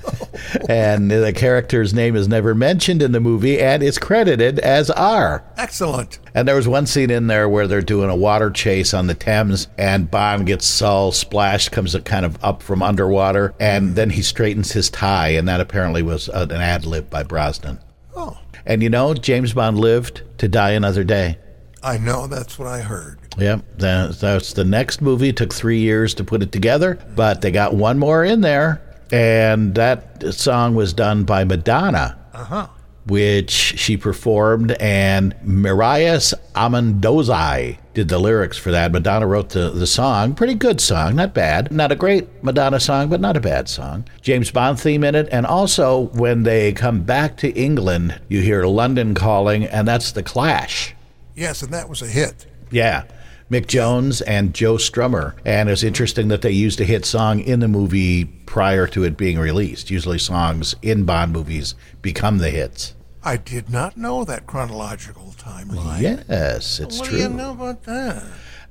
and 0.68 1.10
the 1.10 1.32
character's 1.32 1.94
name 1.94 2.16
is 2.16 2.28
never 2.28 2.54
mentioned 2.54 3.02
in 3.02 3.12
the 3.12 3.20
movie 3.20 3.60
and 3.60 3.82
is 3.82 3.98
credited 3.98 4.58
as 4.58 4.90
R. 4.90 5.44
Excellent. 5.56 6.18
And 6.34 6.46
there 6.46 6.56
was 6.56 6.68
one 6.68 6.86
scene 6.86 7.10
in 7.10 7.26
there 7.26 7.48
where 7.48 7.66
they're 7.66 7.82
doing 7.82 8.10
a 8.10 8.16
water 8.16 8.50
chase 8.50 8.94
on 8.94 9.06
the 9.06 9.14
Thames, 9.14 9.68
and 9.78 10.10
Bond 10.10 10.46
gets 10.46 10.82
all 10.82 11.12
splashed, 11.12 11.72
comes 11.72 11.96
kind 12.04 12.24
of 12.24 12.42
up 12.42 12.62
from 12.62 12.82
underwater, 12.82 13.54
and 13.60 13.94
then 13.96 14.10
he 14.10 14.22
straightens 14.22 14.72
his 14.72 14.90
tie, 14.90 15.28
and 15.28 15.46
that 15.48 15.60
apparently 15.60 16.02
was 16.02 16.28
an 16.28 16.52
ad 16.52 16.84
lib 16.86 17.10
by 17.10 17.22
Brosnan. 17.22 17.78
Oh, 18.16 18.38
And 18.66 18.82
you 18.82 18.90
know, 18.90 19.14
James 19.14 19.52
Bond 19.52 19.78
lived 19.78 20.22
to 20.38 20.48
die 20.48 20.70
another 20.72 21.04
day. 21.04 21.38
I 21.82 21.98
know. 21.98 22.26
That's 22.28 22.58
what 22.58 22.68
I 22.68 22.80
heard. 22.80 23.18
Yep, 23.38 23.64
that, 23.78 24.20
that's 24.20 24.52
the 24.52 24.64
next 24.64 25.00
movie. 25.00 25.30
It 25.30 25.36
took 25.36 25.52
three 25.52 25.80
years 25.80 26.14
to 26.14 26.24
put 26.24 26.42
it 26.42 26.52
together, 26.52 26.98
but 27.16 27.40
they 27.40 27.50
got 27.50 27.74
one 27.74 27.98
more 27.98 28.24
in 28.24 28.40
there, 28.42 28.80
and 29.12 29.74
that 29.76 30.32
song 30.34 30.74
was 30.74 30.92
done 30.92 31.24
by 31.24 31.44
Madonna. 31.44 32.18
Uh 32.32 32.44
huh. 32.44 32.66
which 33.06 33.50
she 33.50 33.96
performed, 33.96 34.72
and 34.80 35.34
Mirwais 35.44 36.32
Ahmadzaï 36.54 37.76
did 37.94 38.08
the 38.08 38.18
lyrics 38.18 38.56
for 38.56 38.70
that. 38.70 38.92
Madonna 38.92 39.26
wrote 39.26 39.50
the, 39.50 39.70
the 39.70 39.86
song. 39.86 40.34
Pretty 40.34 40.54
good 40.54 40.80
song, 40.80 41.16
not 41.16 41.34
bad. 41.34 41.70
Not 41.70 41.92
a 41.92 41.96
great 41.96 42.26
Madonna 42.42 42.80
song, 42.80 43.08
but 43.08 43.20
not 43.20 43.36
a 43.36 43.40
bad 43.40 43.68
song. 43.68 44.04
James 44.22 44.50
Bond 44.50 44.80
theme 44.80 45.04
in 45.04 45.14
it, 45.14 45.28
and 45.32 45.44
also 45.46 46.08
when 46.14 46.44
they 46.44 46.72
come 46.72 47.02
back 47.02 47.36
to 47.38 47.50
England, 47.50 48.18
you 48.28 48.40
hear 48.40 48.64
London 48.64 49.14
calling, 49.14 49.64
and 49.64 49.86
that's 49.86 50.12
The 50.12 50.22
Clash. 50.22 50.94
Yes, 51.34 51.60
and 51.62 51.72
that 51.74 51.88
was 51.88 52.02
a 52.02 52.06
hit. 52.06 52.46
Yeah. 52.70 53.04
Mick 53.52 53.66
Jones 53.66 54.22
and 54.22 54.54
Joe 54.54 54.76
Strummer. 54.76 55.34
And 55.44 55.68
it's 55.68 55.82
interesting 55.82 56.28
that 56.28 56.40
they 56.40 56.50
used 56.50 56.80
a 56.80 56.84
hit 56.84 57.04
song 57.04 57.38
in 57.38 57.60
the 57.60 57.68
movie 57.68 58.24
prior 58.24 58.86
to 58.86 59.04
it 59.04 59.18
being 59.18 59.38
released. 59.38 59.90
Usually 59.90 60.18
songs 60.18 60.74
in 60.80 61.04
Bond 61.04 61.32
movies 61.32 61.74
become 62.00 62.38
the 62.38 62.48
hits. 62.48 62.94
I 63.22 63.36
did 63.36 63.68
not 63.68 63.98
know 63.98 64.24
that 64.24 64.46
chronological 64.46 65.34
timeline. 65.36 66.00
Yes, 66.00 66.80
it's 66.80 66.98
what 66.98 67.08
true. 67.08 67.18
do 67.18 67.24
you 67.24 67.28
know 67.28 67.52
about 67.52 67.82
that? 67.84 68.24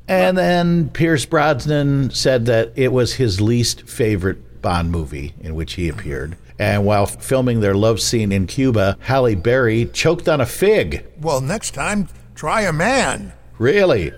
And 0.07 0.35
then 0.35 0.89
Pierce 0.89 1.25
Brosnan 1.25 2.09
said 2.09 2.47
that 2.47 2.73
it 2.75 2.91
was 2.91 3.13
his 3.13 3.39
least 3.39 3.87
favorite 3.87 4.63
Bond 4.63 4.91
movie 4.91 5.33
in 5.41 5.53
which 5.53 5.73
he 5.73 5.89
appeared. 5.89 6.37
And 6.57 6.85
while 6.85 7.05
filming 7.05 7.59
their 7.59 7.75
love 7.75 8.01
scene 8.01 8.31
in 8.31 8.47
Cuba, 8.47 8.97
Halle 9.01 9.35
Berry 9.35 9.85
choked 9.85 10.27
on 10.27 10.41
a 10.41 10.45
fig. 10.45 11.05
Well, 11.19 11.39
next 11.39 11.71
time, 11.71 12.07
try 12.33 12.61
a 12.61 12.73
man. 12.73 13.33
Really? 13.57 14.11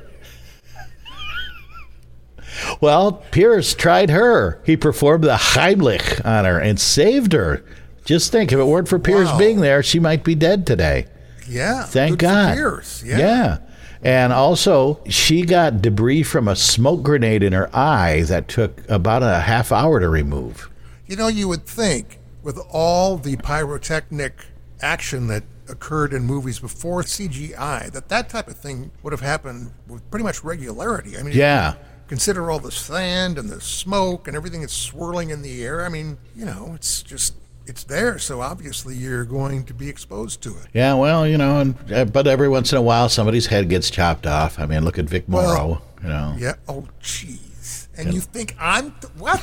Well, 2.81 3.23
Pierce 3.31 3.73
tried 3.73 4.09
her. 4.09 4.61
He 4.65 4.77
performed 4.77 5.23
the 5.23 5.35
Heimlich 5.35 6.23
on 6.25 6.45
her 6.45 6.59
and 6.59 6.79
saved 6.79 7.33
her. 7.33 7.63
Just 8.05 8.31
think, 8.31 8.51
if 8.51 8.59
it 8.59 8.65
weren't 8.65 8.87
for 8.87 8.99
Pierce 8.99 9.29
Wow. 9.29 9.37
being 9.37 9.61
there, 9.61 9.81
she 9.81 9.99
might 9.99 10.23
be 10.23 10.35
dead 10.35 10.67
today. 10.67 11.05
Yeah. 11.47 11.83
Thank 11.83 12.19
God. 12.19 12.55
Pierce. 12.55 13.03
Yeah. 13.05 13.59
And 14.01 14.33
also, 14.33 14.99
she 15.07 15.43
got 15.43 15.81
debris 15.81 16.23
from 16.23 16.47
a 16.49 16.55
smoke 16.57 17.03
grenade 17.03 17.41
in 17.43 17.53
her 17.53 17.73
eye 17.73 18.23
that 18.23 18.49
took 18.49 18.81
about 18.89 19.23
a 19.23 19.39
half 19.39 19.71
hour 19.71 19.99
to 20.01 20.09
remove. 20.09 20.69
You 21.07 21.15
know, 21.15 21.27
you 21.27 21.47
would 21.47 21.65
think 21.65 22.19
with 22.43 22.59
all 22.69 23.17
the 23.17 23.37
pyrotechnic 23.37 24.47
action 24.81 25.27
that 25.27 25.43
occurred 25.69 26.11
in 26.13 26.23
movies 26.25 26.59
before 26.59 27.03
CGI 27.03 27.89
that 27.93 28.09
that 28.09 28.27
type 28.27 28.49
of 28.49 28.57
thing 28.57 28.91
would 29.01 29.13
have 29.13 29.21
happened 29.21 29.71
with 29.87 30.09
pretty 30.11 30.23
much 30.25 30.43
regularity. 30.43 31.17
I 31.17 31.23
mean, 31.23 31.33
Yeah. 31.33 31.75
Consider 32.07 32.49
all 32.51 32.59
the 32.59 32.71
sand 32.71 33.37
and 33.37 33.49
the 33.49 33.61
smoke 33.61 34.27
and 34.27 34.35
everything 34.35 34.61
that's 34.61 34.73
swirling 34.73 35.29
in 35.29 35.41
the 35.41 35.63
air. 35.63 35.83
I 35.85 35.89
mean, 35.89 36.17
you 36.35 36.45
know, 36.45 36.71
it's 36.75 37.01
just 37.03 37.35
it's 37.65 37.83
there, 37.85 38.19
so 38.19 38.41
obviously 38.41 38.95
you're 38.95 39.23
going 39.25 39.63
to 39.65 39.73
be 39.73 39.87
exposed 39.87 40.41
to 40.43 40.49
it. 40.49 40.67
Yeah, 40.73 40.95
well, 40.95 41.25
you 41.27 41.37
know, 41.37 41.59
and 41.61 41.93
uh, 41.93 42.05
but 42.05 42.27
every 42.27 42.49
once 42.49 42.71
in 42.71 42.77
a 42.77 42.81
while 42.81 43.07
somebody's 43.09 43.45
head 43.47 43.69
gets 43.69 43.89
chopped 43.89 44.27
off. 44.27 44.59
I 44.59 44.65
mean, 44.65 44.83
look 44.83 44.99
at 44.99 45.05
Vic 45.05 45.23
Well, 45.27 45.43
Morrow, 45.47 45.81
you 46.01 46.09
know. 46.09 46.35
Yeah. 46.37 46.55
Oh, 46.67 46.85
jeez. 47.01 47.87
And 47.95 48.11
you 48.13 48.21
think 48.21 48.55
I'm 48.59 48.91
th- 48.99 49.13
what? 49.17 49.39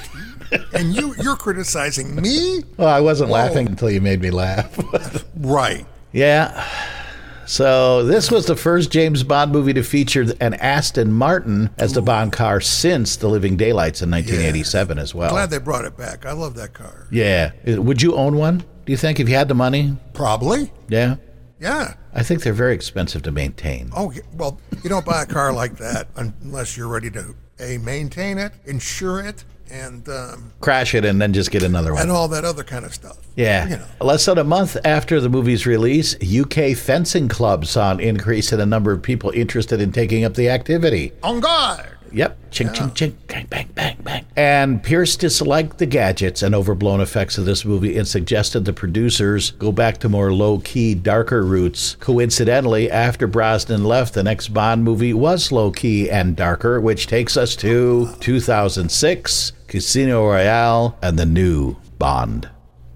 and 0.75 0.95
you 0.95 1.15
you're 1.23 1.37
criticizing 1.37 2.15
me? 2.17 2.63
Well, 2.77 2.89
I 2.89 3.01
wasn't 3.01 3.31
laughing 3.31 3.69
until 3.69 3.91
you 3.91 4.01
made 4.01 4.21
me 4.21 4.31
laugh. 4.31 4.77
Right. 5.37 5.87
yeah. 6.13 6.67
So 7.51 8.05
this 8.05 8.31
was 8.31 8.47
the 8.47 8.55
first 8.55 8.93
James 8.93 9.25
Bond 9.25 9.51
movie 9.51 9.73
to 9.73 9.83
feature 9.83 10.25
an 10.41 10.55
Aston 10.55 11.13
Martin 11.13 11.71
as 11.79 11.93
the 11.93 12.01
Bond 12.01 12.33
car 12.33 12.61
since 12.61 13.17
The 13.17 13.27
Living 13.27 13.57
Daylights 13.57 14.03
in 14.03 14.11
1987 14.13 14.99
as 15.01 15.17
well. 15.17 15.31
Glad 15.31 15.51
they 15.51 15.59
brought 15.59 15.85
it 15.85 15.97
back. 15.97 16.25
I 16.27 16.31
love 16.31 16.55
that 16.55 16.75
car. 16.75 17.09
Yeah. 17.11 17.51
Would 17.67 18.03
you 18.03 18.15
own 18.15 18.37
one? 18.37 18.59
Do 18.59 18.93
you 18.93 18.97
think 18.97 19.19
if 19.19 19.29
you 19.29 19.35
had 19.35 19.49
the 19.49 19.57
money? 19.57 19.97
Probably. 20.15 20.73
Yeah. 20.89 21.17
Yeah. 21.59 21.95
I 22.15 22.23
think 22.23 22.45
they're 22.45 22.53
very 22.53 22.73
expensive 22.73 23.23
to 23.23 23.33
maintain. 23.33 23.91
Oh, 23.97 24.13
well, 24.35 24.61
you 24.85 24.89
don't 24.89 25.05
buy 25.05 25.25
a 25.25 25.27
car 25.27 25.53
like 25.53 25.77
that 25.79 26.07
unless 26.15 26.77
you're 26.77 26.87
ready 26.87 27.11
to 27.11 27.35
a 27.59 27.79
maintain 27.79 28.39
it, 28.39 28.53
insure 28.65 29.27
it, 29.27 29.45
and 29.71 30.09
um, 30.09 30.53
Crash 30.61 30.95
it 30.95 31.05
and 31.05 31.21
then 31.21 31.33
just 31.33 31.51
get 31.51 31.63
another 31.63 31.93
one. 31.93 32.03
and 32.03 32.11
all 32.11 32.29
that 32.29 32.45
other 32.45 32.65
kind 32.65 32.85
of 32.85 32.93
stuff. 32.95 33.19
Yeah. 33.37 33.69
You 33.69 33.77
know. 33.77 33.87
Less 34.01 34.25
than 34.27 34.39
a 34.39 34.45
month 34.45 34.77
after 34.85 35.21
the 35.21 35.29
movie's 35.29 35.67
release, 35.67 36.15
UK 36.17 36.77
fencing 36.77 37.29
clubs 37.29 37.71
saw 37.71 37.93
an 37.93 38.01
increase 38.01 38.53
in 38.53 38.59
the 38.59 38.67
number 38.67 38.93
of 38.93 39.03
people 39.03 39.31
interested 39.31 39.81
in 39.81 39.93
taking 39.93 40.25
up 40.25 40.35
the 40.35 40.49
activity. 40.49 41.13
On 41.23 41.41
guard. 41.41 41.87
Yep. 42.13 42.51
Ching, 42.51 42.73
ching, 42.73 42.93
ching, 42.93 43.17
bang, 43.29 43.47
bang, 43.49 43.69
bang, 43.73 43.97
bang. 44.03 44.25
And 44.35 44.83
Pierce 44.83 45.15
disliked 45.15 45.79
the 45.79 45.87
gadgets 45.87 46.43
and 46.43 46.57
overblown 46.57 47.01
effects 47.01 47.39
of 47.39 47.45
this 47.45 47.65
movie 47.65 47.97
and 47.97 48.09
suggested 48.09 48.65
the 48.65 48.73
producers 48.73 49.53
go 49.53 49.71
back 49.71 49.99
to 49.99 50.09
more 50.09 50.33
low 50.33 50.59
key, 50.59 50.97
darker 50.97 51.45
roots. 51.45 51.95
Coincidentally, 52.01 52.91
after 52.91 53.29
Brosnan 53.29 53.85
left, 53.85 54.15
the 54.15 54.25
next 54.25 54.49
Bond 54.49 54.83
movie 54.83 55.15
was 55.15 55.53
low 55.53 55.71
key 55.71 56.11
and 56.11 56.35
darker, 56.35 56.81
which 56.81 57.07
takes 57.07 57.37
us 57.37 57.55
to 57.55 58.13
2006 58.19 59.53
Casino 59.71 60.27
Royale 60.27 60.99
and 61.01 61.17
the 61.17 61.25
new 61.25 61.77
Bond, 61.97 62.51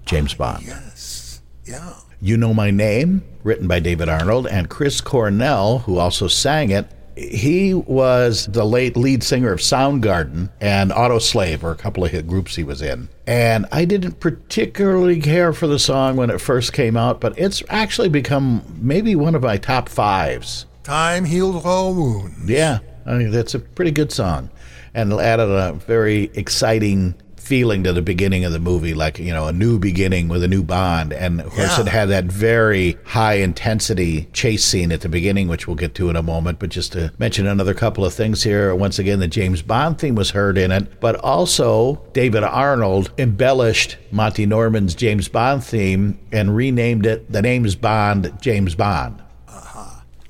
James 0.05 0.33
ah, 0.33 0.37
Bond. 0.37 0.65
Yes. 0.65 1.41
Yeah. 1.63 1.93
You 2.19 2.35
Know 2.35 2.53
My 2.53 2.69
Name, 2.69 3.23
written 3.43 3.65
by 3.65 3.79
David 3.79 4.09
Arnold, 4.09 4.45
and 4.45 4.69
Chris 4.69 4.99
Cornell, 4.99 5.79
who 5.79 5.97
also 5.97 6.27
sang 6.27 6.71
it. 6.71 6.91
He 7.15 7.73
was 7.73 8.47
the 8.47 8.65
late 8.65 8.97
lead 8.97 9.23
singer 9.23 9.53
of 9.53 9.59
Soundgarden 9.59 10.49
and 10.59 10.91
Audioslave, 10.91 11.63
or 11.63 11.71
a 11.71 11.77
couple 11.77 12.03
of 12.03 12.11
hit 12.11 12.27
groups 12.27 12.57
he 12.57 12.65
was 12.65 12.81
in. 12.81 13.07
And 13.25 13.67
I 13.71 13.85
didn't 13.85 14.19
particularly 14.19 15.21
care 15.21 15.53
for 15.53 15.67
the 15.67 15.79
song 15.79 16.17
when 16.17 16.29
it 16.29 16.41
first 16.41 16.73
came 16.73 16.97
out, 16.97 17.21
but 17.21 17.39
it's 17.39 17.63
actually 17.69 18.09
become 18.09 18.79
maybe 18.81 19.15
one 19.15 19.33
of 19.33 19.43
my 19.43 19.55
top 19.55 19.87
fives. 19.87 20.65
Time 20.83 21.23
heals 21.23 21.65
all 21.65 21.93
wounds. 21.93 22.49
Yeah, 22.49 22.79
I 23.05 23.13
mean, 23.13 23.31
that's 23.31 23.53
a 23.53 23.59
pretty 23.59 23.91
good 23.91 24.11
song. 24.11 24.49
And 24.95 25.13
added 25.13 25.49
a 25.49 25.73
very 25.73 26.31
exciting 26.33 27.13
feeling 27.35 27.83
to 27.83 27.93
the 27.93 28.01
beginning 28.01 28.43
of 28.43 28.51
the 28.51 28.57
movie, 28.59 28.95
like, 28.95 29.19
you 29.19 29.31
know, 29.31 29.45
a 29.45 29.53
new 29.53 29.77
beginning 29.77 30.27
with 30.29 30.41
a 30.43 30.47
new 30.47 30.63
Bond. 30.63 31.13
And 31.13 31.39
of 31.41 31.51
course, 31.51 31.77
Yeah. 31.77 31.81
it 31.81 31.87
had 31.89 32.09
that 32.09 32.25
very 32.25 32.97
high 33.03 33.35
intensity 33.35 34.27
chase 34.33 34.65
scene 34.65 34.91
at 34.91 35.01
the 35.01 35.09
beginning, 35.09 35.47
which 35.47 35.67
we'll 35.67 35.75
get 35.75 35.93
to 35.95 36.09
in 36.09 36.15
a 36.15 36.23
moment. 36.23 36.57
But 36.57 36.69
just 36.69 36.93
to 36.93 37.11
mention 37.19 37.45
another 37.45 37.75
couple 37.75 38.03
of 38.03 38.15
things 38.15 38.41
here, 38.41 38.73
once 38.73 38.97
again, 38.97 39.19
the 39.19 39.27
James 39.27 39.61
Bond 39.61 39.99
theme 39.99 40.15
was 40.15 40.31
heard 40.31 40.57
in 40.57 40.71
it, 40.71 40.99
but 40.99 41.15
also 41.17 42.01
David 42.13 42.43
Arnold 42.43 43.11
embellished 43.19 43.97
Monty 44.11 44.47
Norman's 44.47 44.95
James 44.95 45.27
Bond 45.27 45.63
theme 45.63 46.17
and 46.31 46.55
renamed 46.55 47.05
it 47.05 47.31
The 47.31 47.43
Name's 47.43 47.75
Bond, 47.75 48.31
James 48.41 48.73
Bond. 48.73 49.21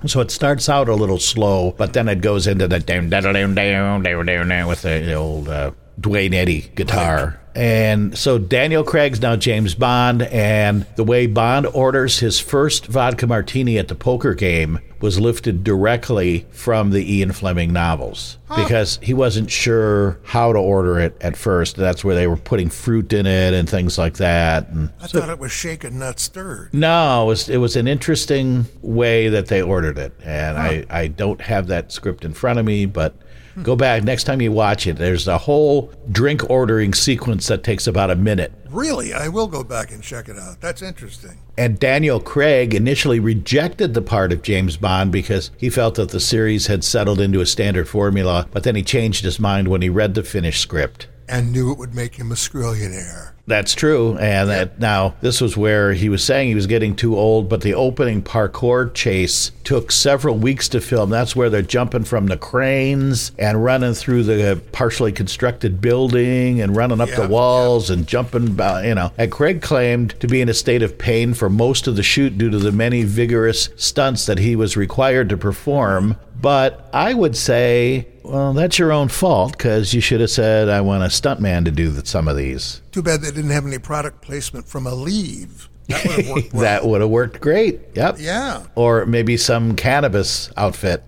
So 0.07 0.21
it 0.21 0.31
starts 0.31 0.69
out 0.69 0.87
a 0.87 0.95
little 0.95 1.19
slow, 1.19 1.71
but 1.71 1.93
then 1.93 2.07
it 2.07 2.21
goes 2.21 2.47
into 2.47 2.67
the 2.67 2.79
down, 2.79 3.09
down, 3.09 3.23
down, 3.23 3.55
down, 4.03 4.25
down, 4.25 4.67
with 4.67 4.83
the 4.83 5.13
old 5.13 5.49
uh, 5.49 5.71
Duane 5.99 6.33
Eddy 6.33 6.71
guitar. 6.75 7.39
And 7.55 8.17
so 8.17 8.37
Daniel 8.37 8.83
Craig's 8.83 9.21
now 9.21 9.37
James 9.37 9.75
Bond, 9.75 10.23
and 10.23 10.85
the 10.97 11.05
way 11.05 11.25
Bond 11.25 11.65
orders 11.67 12.19
his 12.19 12.39
first 12.39 12.85
vodka 12.87 13.27
martini 13.27 13.77
at 13.77 13.87
the 13.87 13.95
poker 13.95 14.33
game 14.33 14.79
was 14.99 15.19
lifted 15.19 15.63
directly 15.63 16.45
from 16.51 16.89
the 16.89 17.13
Ian 17.15 17.31
Fleming 17.31 17.71
novels 17.71 18.37
because 18.55 18.97
he 19.01 19.13
wasn't 19.13 19.51
sure 19.51 20.19
how 20.23 20.51
to 20.51 20.59
order 20.59 20.99
it 20.99 21.15
at 21.21 21.37
first. 21.37 21.75
That's 21.75 22.03
where 22.03 22.15
they 22.15 22.27
were 22.27 22.37
putting 22.37 22.69
fruit 22.69 23.13
in 23.13 23.25
it 23.25 23.53
and 23.53 23.69
things 23.69 23.97
like 23.97 24.15
that. 24.15 24.69
And 24.69 24.91
I 24.99 25.07
thought 25.07 25.29
it 25.29 25.39
was 25.39 25.51
shaken, 25.51 25.99
not 25.99 26.19
stirred. 26.19 26.73
no, 26.73 27.23
it 27.23 27.27
was 27.27 27.49
it 27.49 27.57
was 27.57 27.75
an 27.75 27.87
interesting 27.87 28.65
way 28.81 29.29
that 29.29 29.47
they 29.47 29.61
ordered 29.61 29.97
it, 29.97 30.13
and 30.23 30.57
I 30.57 30.85
I 30.89 31.07
don't 31.07 31.41
have 31.41 31.67
that 31.67 31.91
script 31.91 32.25
in 32.25 32.33
front 32.33 32.59
of 32.59 32.65
me, 32.65 32.85
but 32.85 33.15
go 33.63 33.75
back 33.75 34.03
next 34.03 34.25
time 34.25 34.41
you 34.41 34.51
watch 34.51 34.87
it. 34.87 34.97
There's 34.97 35.27
a 35.27 35.37
whole 35.37 35.91
drink 36.11 36.49
ordering 36.49 36.93
sequence 36.93 37.47
that 37.47 37.63
takes 37.63 37.87
about 37.87 38.11
a 38.11 38.15
minute. 38.15 38.53
Really, 38.69 39.13
I 39.13 39.27
will 39.27 39.47
go 39.47 39.63
back 39.63 39.91
and 39.91 40.03
check 40.03 40.29
it 40.29 40.37
out. 40.37 40.61
That's 40.61 40.81
interesting. 40.81 41.37
And 41.57 41.79
Daniel 41.79 42.19
Craig 42.19 42.73
initially 42.73 43.19
rejected 43.19 43.93
the 43.93 44.01
part 44.01 44.33
of 44.33 44.41
James 44.41 44.77
Bond 44.77 45.11
because 45.11 45.51
he 45.57 45.69
felt 45.69 45.95
that 45.95 46.09
the 46.09 46.19
series 46.19 46.67
had 46.67 46.83
settled 46.83 47.21
into 47.21 47.41
a 47.41 47.45
standard 47.45 47.87
formula, 47.87 48.47
but 48.51 48.63
then 48.63 48.75
he 48.75 48.83
changed 48.83 49.23
his 49.23 49.39
mind 49.39 49.67
when 49.67 49.81
he 49.81 49.89
read 49.89 50.15
the 50.15 50.23
finished 50.23 50.61
script. 50.61 51.07
And 51.27 51.51
knew 51.51 51.71
it 51.71 51.77
would 51.77 51.95
make 51.95 52.15
him 52.15 52.31
a 52.31 52.35
Skrillionaire. 52.35 53.31
That's 53.47 53.75
true. 53.75 54.17
And 54.17 54.49
that 54.49 54.79
now 54.79 55.15
this 55.21 55.39
was 55.39 55.55
where 55.55 55.93
he 55.93 56.09
was 56.09 56.23
saying 56.23 56.49
he 56.49 56.55
was 56.55 56.67
getting 56.67 56.95
too 56.95 57.15
old, 57.15 57.47
but 57.47 57.61
the 57.61 57.75
opening 57.75 58.23
parkour 58.23 58.91
chase 58.93 59.51
took 59.63 59.91
several 59.91 60.37
weeks 60.37 60.67
to 60.69 60.81
film. 60.81 61.11
That's 61.11 61.35
where 61.35 61.49
they're 61.49 61.61
jumping 61.61 62.05
from 62.05 62.25
the 62.27 62.37
cranes 62.37 63.31
and 63.37 63.63
running 63.63 63.93
through 63.93 64.23
the 64.23 64.61
partially 64.71 65.11
constructed 65.11 65.79
building 65.79 66.59
and 66.61 66.75
running 66.75 67.01
up 67.01 67.09
Yeah, 67.09 67.21
the 67.21 67.27
walls 67.27 67.89
and 67.89 68.07
jumping, 68.07 68.47
you 68.83 68.95
know. 68.95 69.11
And 69.17 69.31
Craig 69.31 69.61
claimed 69.61 70.19
to 70.19 70.27
be 70.27 70.41
in 70.41 70.49
a 70.49 70.53
state 70.53 70.81
of 70.81 70.97
pain 70.97 71.33
for 71.35 71.49
most 71.49 71.87
of 71.87 71.95
the 71.95 72.03
shoot 72.03 72.37
due 72.37 72.49
to 72.49 72.57
the 72.57 72.71
many 72.71 73.03
vigorous 73.03 73.69
stunts 73.75 74.25
that 74.25 74.39
he 74.39 74.55
was 74.55 74.75
required 74.75 75.29
to 75.29 75.37
perform. 75.37 76.17
But 76.45 76.87
I 76.93 77.15
would 77.15 77.35
say, 77.35 78.05
well, 78.21 78.53
that's 78.53 78.77
your 78.77 78.91
own 78.91 79.07
fault 79.07 79.53
because 79.53 79.95
you 79.95 79.99
should 79.99 80.21
have 80.21 80.29
said, 80.29 80.69
I 80.69 80.79
want 80.81 81.01
a 81.01 81.07
stuntman 81.07 81.65
to 81.65 81.71
do 81.71 81.89
the, 81.89 82.05
some 82.05 82.27
of 82.27 82.37
these. 82.37 82.83
Too 82.91 83.01
bad 83.01 83.21
they 83.21 83.31
didn't 83.31 83.49
have 83.49 83.65
any 83.65 83.79
product 83.79 84.21
placement 84.21 84.67
from 84.67 84.83
Aleve. 84.83 85.69
That 85.87 86.05
would 86.05 86.15
have 86.17 86.29
worked 86.29 86.53
well. 86.53 86.61
That 86.61 86.85
would 86.85 87.01
have 87.01 87.09
worked 87.09 87.41
great. 87.41 87.79
Yep. 87.95 88.17
yeah. 88.19 88.67
Or 88.75 89.07
maybe 89.07 89.37
some 89.37 89.75
cannabis 89.75 90.51
outfit. 90.55 91.03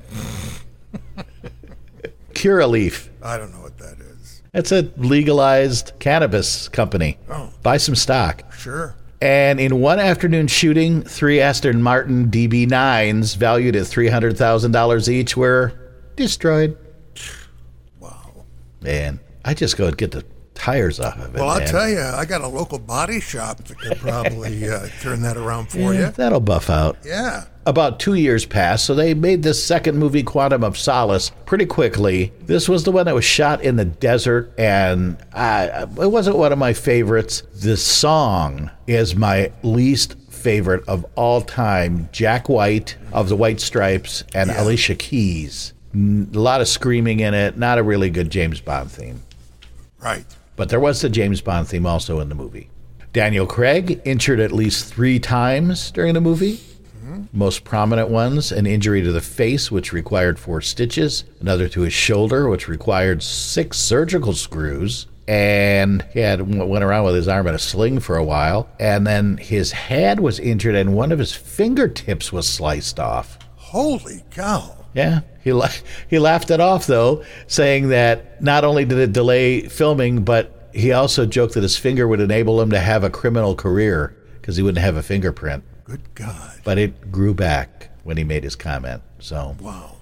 Curaleaf. 2.34 3.10
I 3.22 3.38
don't 3.38 3.52
know 3.52 3.62
what 3.62 3.78
that 3.78 4.00
is. 4.00 4.42
It's 4.56 4.72
a 4.72 4.90
legalized 4.98 5.92
cannabis 6.00 6.68
company. 6.68 7.20
Oh. 7.30 7.52
Buy 7.62 7.78
some 7.78 7.94
stock. 7.94 8.52
Sure. 8.54 8.96
And 9.20 9.60
in 9.60 9.80
one 9.80 10.00
afternoon 10.00 10.48
shooting, 10.48 11.02
three 11.02 11.40
Aston 11.40 11.82
Martin 11.82 12.30
DB9s 12.30 13.36
valued 13.36 13.76
at 13.76 13.84
$300,000 13.84 15.10
each 15.10 15.36
were 15.36 15.74
destroyed. 16.16 16.78
Wow. 18.00 18.46
Man, 18.82 19.20
I 19.44 19.56
just 19.56 19.76
go 19.76 19.88
and 19.88 19.98
get 19.98 20.12
the 20.12 20.24
tires 20.58 21.00
off 21.00 21.18
of 21.20 21.36
it. 21.36 21.40
Well, 21.40 21.50
I'll 21.50 21.60
man. 21.60 21.68
tell 21.68 21.88
you, 21.90 22.00
I 22.02 22.26
got 22.26 22.42
a 22.42 22.48
local 22.48 22.80
body 22.80 23.20
shop 23.22 23.58
that 23.64 23.78
could 23.80 23.98
probably 24.00 24.68
uh, 24.70 24.88
turn 25.02 25.22
that 25.22 25.38
around 25.38 25.68
for 25.70 25.78
Yeah, 25.94 26.08
you. 26.08 26.12
That'll 26.12 26.40
buff 26.40 26.70
out. 26.70 26.98
Yeah. 27.06 27.46
about 27.66 28.00
two 28.00 28.16
years 28.16 28.46
passed, 28.46 28.86
so 28.86 28.96
they 28.96 29.14
made 29.14 29.44
this 29.44 29.64
second 29.64 29.98
movie, 29.98 30.24
Quantum 30.24 30.64
of 30.64 30.78
Solace, 30.78 31.32
pretty 31.46 31.66
quickly. 31.66 32.34
This 32.42 32.68
was 32.68 32.84
the 32.84 32.92
one 32.92 33.06
that 33.06 33.16
was 33.16 33.26
shot 33.26 33.62
in 33.64 33.76
the 33.76 33.86
desert, 33.86 34.52
and 34.58 35.18
I, 35.34 35.84
it 35.84 36.12
wasn't 36.12 36.38
one 36.38 36.52
of 36.52 36.58
my 36.60 36.74
favorites. 36.74 37.44
The 37.56 37.78
song 37.78 38.72
is 38.88 39.16
my 39.16 39.52
least 39.64 40.16
favorite 40.30 40.88
of 40.88 41.06
all 41.16 41.42
time. 41.42 42.10
Jack 42.12 42.48
White 42.50 42.96
of 43.12 43.28
the 43.30 43.36
White 43.36 43.60
Stripes 43.60 44.24
and 44.34 44.50
Yeah. 44.50 44.64
Alicia 44.64 44.96
Keys. 44.96 45.74
A 45.94 45.98
lot 46.38 46.62
of 46.62 46.68
screaming 46.68 47.22
in 47.22 47.34
it. 47.34 47.58
Not 47.58 47.80
a 47.80 47.84
really 47.84 48.10
good 48.12 48.30
James 48.30 48.62
Bond 48.62 48.92
theme. 48.92 49.24
Right. 50.00 50.26
But 50.58 50.70
there 50.70 50.80
was 50.82 51.00
the 51.00 51.10
James 51.10 51.40
Bond 51.40 51.70
theme 51.70 51.86
also 51.86 52.20
in 52.20 52.28
the 52.28 52.36
movie. 52.36 52.70
Daniel 53.14 53.46
Craig 53.46 54.02
injured 54.04 54.40
at 54.40 54.52
least 54.52 54.94
three 54.94 55.20
times 55.20 55.92
during 55.92 56.14
the 56.14 56.20
movie. 56.20 56.56
Mm-hmm. 56.56 57.24
Most 57.32 57.64
prominent 57.64 58.10
ones 58.10 58.52
an 58.52 58.66
injury 58.66 59.02
to 59.04 59.12
the 59.12 59.22
face, 59.22 59.72
which 59.72 59.94
required 59.94 60.38
four 60.38 60.62
stitches, 60.62 61.24
another 61.40 61.70
to 61.70 61.82
his 61.82 61.94
shoulder, 61.94 62.50
which 62.50 62.68
required 62.68 63.24
six 63.24 63.78
surgical 63.78 64.34
screws. 64.34 65.08
And 65.28 66.06
he 66.12 66.22
had 66.22 66.42
went 66.42 66.84
around 66.84 67.06
with 67.06 67.16
his 67.16 67.28
arm 67.28 67.48
in 67.48 67.56
a 67.56 67.60
sling 67.60 68.00
for 68.00 68.18
a 68.18 68.24
while. 68.24 68.68
And 68.80 69.06
then 69.06 69.38
his 69.38 69.72
head 69.74 70.20
was 70.20 70.40
injured, 70.40 70.76
and 70.76 70.96
one 70.96 71.12
of 71.12 71.20
his 71.20 71.34
fingertips 71.34 72.34
was 72.34 72.48
sliced 72.48 73.00
off. 73.00 73.38
Holy 73.56 74.24
cow. 74.32 74.86
Yeah, 74.94 75.22
he 75.44 75.54
la- 75.54 75.70
he 76.10 76.20
laughed 76.20 76.52
it 76.52 76.60
off 76.60 76.88
though, 76.88 77.24
saying 77.48 77.90
that 77.90 78.42
not 78.42 78.64
only 78.64 78.86
did 78.86 78.98
it 78.98 79.14
delay 79.14 79.62
filming, 79.62 80.24
but 80.24 80.70
he 80.74 80.92
also 80.92 81.26
joked 81.26 81.56
that 81.56 81.64
his 81.64 81.78
finger 81.78 82.08
would 82.08 82.20
enable 82.20 82.62
him 82.62 82.70
to 82.72 82.80
have 82.80 83.04
a 83.04 83.10
criminal 83.10 83.56
career 83.56 84.16
because 84.40 84.56
he 84.58 84.64
wouldn't 84.64 84.84
have 84.84 84.96
a 84.96 85.04
fingerprint. 85.04 85.64
Good 85.86 86.14
God. 86.16 86.62
But 86.64 86.78
it 86.78 87.12
grew 87.12 87.34
back 87.34 87.90
when 88.04 88.18
he 88.18 88.24
made 88.24 88.44
his 88.44 88.56
comment. 88.56 89.02
So 89.20 89.56
Wow. 89.60 89.94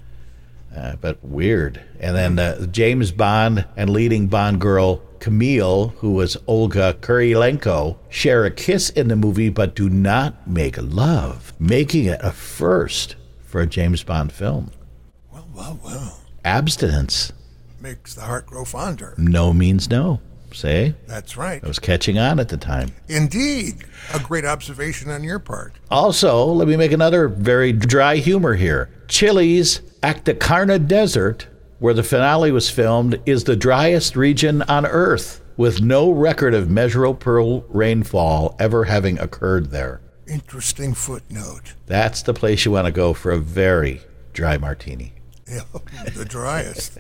Uh, 0.76 0.96
but 0.98 1.24
weird. 1.24 1.82
And 2.02 2.16
then 2.16 2.38
uh, 2.38 2.66
James 2.66 3.12
Bond 3.12 3.66
and 3.78 3.90
leading 3.90 4.28
Bond 4.28 4.60
girl 4.60 5.02
Camille, 5.20 5.90
who 6.00 6.12
was 6.12 6.38
Olga 6.48 6.94
Kurylenko, 7.00 7.98
share 8.10 8.44
a 8.46 8.52
kiss 8.52 8.90
in 8.90 9.08
the 9.08 9.16
movie 9.16 9.50
but 9.50 9.74
do 9.76 9.90
not 9.90 10.48
make 10.48 10.76
love, 10.78 11.54
making 11.60 12.06
it 12.06 12.20
a 12.22 12.32
first 12.32 13.16
for 13.46 13.62
a 13.62 13.66
James 13.68 14.04
Bond 14.04 14.34
film. 14.34 14.70
Abstinence. 16.44 17.34
Makes 17.82 18.16
the 18.16 18.22
heart 18.22 18.46
grow 18.46 18.66
fonder. 18.66 19.16
No 19.18 19.54
means 19.54 19.90
no. 19.90 20.22
Say, 20.54 20.96
That's 21.06 21.36
right. 21.36 21.62
I 21.62 21.68
was 21.68 21.80
catching 21.80 22.18
on 22.18 22.40
at 22.40 22.48
the 22.48 22.56
time. 22.56 22.94
Indeed. 23.10 23.84
A 24.14 24.20
great 24.20 24.46
observation 24.46 25.10
on 25.12 25.22
your 25.22 25.40
part. 25.40 25.74
Also, 25.92 26.46
let 26.46 26.68
me 26.68 26.78
make 26.78 26.94
another 26.94 27.28
very 27.28 27.74
dry 27.74 28.16
humor 28.16 28.56
here. 28.56 28.90
Chile's 29.10 29.82
Atacama 30.02 30.80
Desert, 30.80 31.48
where 31.80 31.94
the 31.94 32.04
finale 32.04 32.52
was 32.52 32.70
filmed, 32.70 33.20
is 33.26 33.44
the 33.44 33.58
driest 33.58 34.16
region 34.16 34.62
on 34.64 34.86
Earth, 34.86 35.42
with 35.58 35.82
no 35.82 36.10
record 36.10 36.54
of 36.54 36.70
measurable 36.70 37.66
rainfall 37.68 38.56
ever 38.58 38.86
having 38.86 39.20
occurred 39.20 39.72
there. 39.72 40.00
Interesting 40.26 40.94
footnote. 40.94 41.74
That's 41.86 42.22
the 42.22 42.34
place 42.34 42.64
you 42.64 42.72
want 42.72 42.86
to 42.86 42.92
go 42.94 43.14
for 43.14 43.32
a 43.32 43.38
very 43.40 44.02
dry 44.32 44.58
martini. 44.58 45.14
Yeah, 45.48 45.62
the 46.16 46.26
driest. 46.26 47.00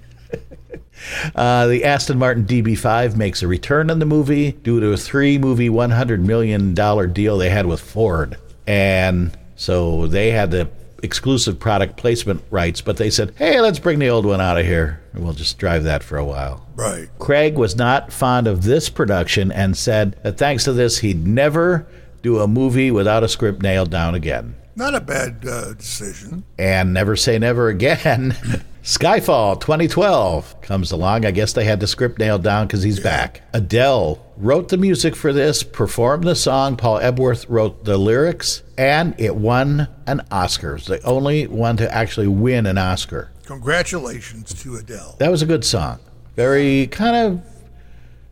Uh, 1.35 1.67
the 1.67 1.83
Aston 1.83 2.17
Martin 2.17 2.45
DB5 2.45 3.15
makes 3.15 3.43
a 3.43 3.47
return 3.47 3.89
in 3.89 3.99
the 3.99 4.05
movie 4.05 4.53
due 4.53 4.79
to 4.79 4.91
a 4.91 4.97
three 4.97 5.37
movie, 5.37 5.69
$100 5.69 6.19
million 6.19 6.73
deal 6.73 7.37
they 7.37 7.49
had 7.49 7.65
with 7.65 7.81
Ford. 7.81 8.37
And 8.65 9.37
so 9.55 10.07
they 10.07 10.31
had 10.31 10.51
the 10.51 10.69
exclusive 11.03 11.59
product 11.59 11.97
placement 11.97 12.43
rights, 12.49 12.81
but 12.81 12.97
they 12.97 13.09
said, 13.09 13.33
hey, 13.37 13.61
let's 13.61 13.79
bring 13.79 13.99
the 13.99 14.09
old 14.09 14.25
one 14.25 14.41
out 14.41 14.57
of 14.57 14.65
here. 14.65 15.01
And 15.13 15.23
we'll 15.23 15.33
just 15.33 15.57
drive 15.57 15.83
that 15.83 16.03
for 16.03 16.17
a 16.17 16.25
while. 16.25 16.65
Right. 16.75 17.07
Craig 17.19 17.55
was 17.55 17.75
not 17.75 18.11
fond 18.11 18.47
of 18.47 18.63
this 18.63 18.89
production 18.89 19.51
and 19.51 19.77
said 19.77 20.17
that 20.23 20.37
thanks 20.37 20.63
to 20.65 20.73
this, 20.73 20.99
he'd 20.99 21.25
never 21.25 21.87
do 22.21 22.39
a 22.39 22.47
movie 22.47 22.89
without 22.91 23.23
a 23.23 23.27
script 23.27 23.61
nailed 23.61 23.91
down 23.91 24.15
again. 24.15 24.55
Not 24.75 24.93
a 24.93 25.01
bad 25.01 25.45
uh, 25.47 25.73
decision. 25.73 26.43
And 26.57 26.93
never 26.93 27.15
say 27.15 27.39
never 27.39 27.69
again. 27.69 28.31
Skyfall 28.83 29.59
2012 29.61 30.61
comes 30.61 30.91
along. 30.91 31.25
I 31.25 31.31
guess 31.31 31.53
they 31.53 31.63
had 31.63 31.79
the 31.79 31.87
script 31.87 32.19
nailed 32.19 32.43
down 32.43 32.67
because 32.67 32.83
he's 32.83 32.99
back. 32.99 33.41
Adele 33.53 34.23
wrote 34.37 34.69
the 34.69 34.77
music 34.77 35.15
for 35.15 35.33
this, 35.33 35.63
performed 35.63 36.23
the 36.25 36.35
song. 36.35 36.75
Paul 36.75 36.99
Epworth 36.99 37.49
wrote 37.49 37.83
the 37.85 37.97
lyrics, 37.97 38.61
and 38.77 39.15
it 39.17 39.35
won 39.35 39.87
an 40.05 40.21
Oscar. 40.29 40.75
It's 40.75 40.85
the 40.85 41.01
only 41.03 41.47
one 41.47 41.77
to 41.77 41.91
actually 41.91 42.27
win 42.27 42.67
an 42.67 42.77
Oscar. 42.77 43.31
Congratulations 43.45 44.53
to 44.61 44.75
Adele. 44.75 45.15
That 45.17 45.31
was 45.31 45.41
a 45.41 45.47
good 45.47 45.65
song. 45.65 45.99
Very 46.35 46.87
kind 46.87 47.15
of 47.15 47.41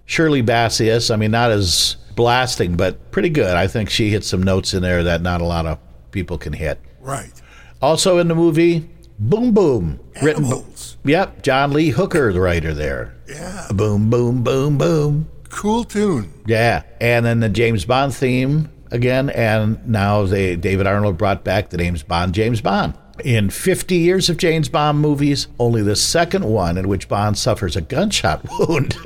Shirley 0.05 0.43
Bassius. 0.43 1.11
I 1.11 1.15
mean, 1.15 1.31
not 1.31 1.51
as 1.51 1.95
blasting, 2.15 2.75
but 2.75 3.11
pretty 3.11 3.29
good. 3.29 3.55
I 3.55 3.65
think 3.67 3.89
she 3.89 4.09
hit 4.11 4.23
some 4.23 4.43
notes 4.43 4.73
in 4.73 4.83
there 4.83 5.03
that 5.03 5.21
not 5.21 5.41
a 5.41 5.45
lot 5.45 5.65
of 5.65 5.79
people 6.13 6.37
can 6.37 6.53
hit. 6.53 6.79
Right. 7.01 7.33
Also 7.81 8.17
in 8.19 8.29
the 8.29 8.35
movie, 8.35 8.89
Boom 9.19 9.53
Boom. 9.53 9.99
Written, 10.21 10.63
yep, 11.03 11.43
John 11.43 11.73
Lee 11.73 11.89
Hooker, 11.89 12.31
the 12.31 12.39
writer 12.39 12.73
there. 12.73 13.15
Yeah. 13.27 13.67
Boom, 13.73 14.09
boom, 14.09 14.43
boom, 14.43 14.77
boom. 14.77 15.29
Cool 15.49 15.83
tune. 15.83 16.33
Yeah, 16.45 16.83
and 17.01 17.25
then 17.25 17.39
the 17.41 17.49
James 17.49 17.85
Bond 17.85 18.13
theme 18.15 18.69
again, 18.91 19.29
and 19.31 19.85
now 19.87 20.23
they 20.25 20.55
David 20.55 20.87
Arnold 20.87 21.17
brought 21.17 21.43
back 21.43 21.69
the 21.69 21.77
James 21.77 22.03
Bond, 22.03 22.33
James 22.33 22.61
Bond. 22.61 22.95
In 23.23 23.49
50 23.51 23.95
years 23.95 24.29
of 24.29 24.37
James 24.37 24.69
Bond 24.69 24.99
movies, 24.99 25.47
only 25.59 25.83
the 25.83 25.95
second 25.95 26.45
one 26.45 26.77
in 26.77 26.87
which 26.87 27.07
Bond 27.07 27.37
suffers 27.37 27.75
a 27.75 27.81
gunshot 27.81 28.43
wound. 28.59 28.97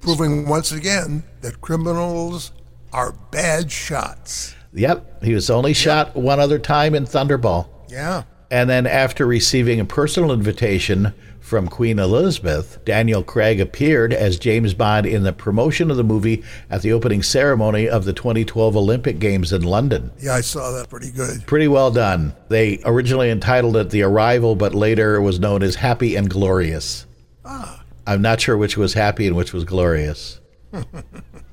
Proving 0.00 0.48
once 0.48 0.70
again 0.70 1.24
that 1.40 1.60
criminals 1.60 2.52
are 2.92 3.12
bad 3.30 3.70
shots. 3.72 4.54
Yep, 4.72 5.22
he 5.22 5.34
was 5.34 5.50
only 5.50 5.72
shot 5.72 6.14
one 6.14 6.40
other 6.40 6.58
time 6.58 6.94
in 6.94 7.04
Thunderball. 7.04 7.68
Yeah. 7.88 8.24
And 8.50 8.68
then, 8.68 8.86
after 8.86 9.26
receiving 9.26 9.78
a 9.78 9.84
personal 9.84 10.32
invitation 10.32 11.14
from 11.40 11.68
Queen 11.68 11.98
Elizabeth, 11.98 12.78
Daniel 12.84 13.22
Craig 13.22 13.60
appeared 13.60 14.12
as 14.12 14.38
James 14.38 14.74
Bond 14.74 15.06
in 15.06 15.22
the 15.22 15.32
promotion 15.32 15.90
of 15.90 15.96
the 15.96 16.04
movie 16.04 16.42
at 16.68 16.82
the 16.82 16.92
opening 16.92 17.22
ceremony 17.22 17.88
of 17.88 18.04
the 18.04 18.12
2012 18.12 18.76
Olympic 18.76 19.18
Games 19.18 19.52
in 19.52 19.62
London. 19.62 20.10
Yeah, 20.20 20.34
I 20.34 20.40
saw 20.40 20.72
that 20.72 20.88
pretty 20.88 21.10
good. 21.10 21.46
Pretty 21.46 21.68
well 21.68 21.90
done. 21.90 22.34
They 22.48 22.80
originally 22.84 23.30
entitled 23.30 23.76
it 23.76 23.90
The 23.90 24.02
Arrival, 24.02 24.56
but 24.56 24.74
later 24.74 25.16
it 25.16 25.22
was 25.22 25.40
known 25.40 25.62
as 25.62 25.76
Happy 25.76 26.16
and 26.16 26.28
Glorious. 26.28 27.06
Ah, 27.44 27.84
I'm 28.06 28.22
not 28.22 28.40
sure 28.40 28.56
which 28.56 28.76
was 28.76 28.94
happy 28.94 29.26
and 29.26 29.36
which 29.36 29.52
was 29.52 29.64
glorious. 29.64 30.40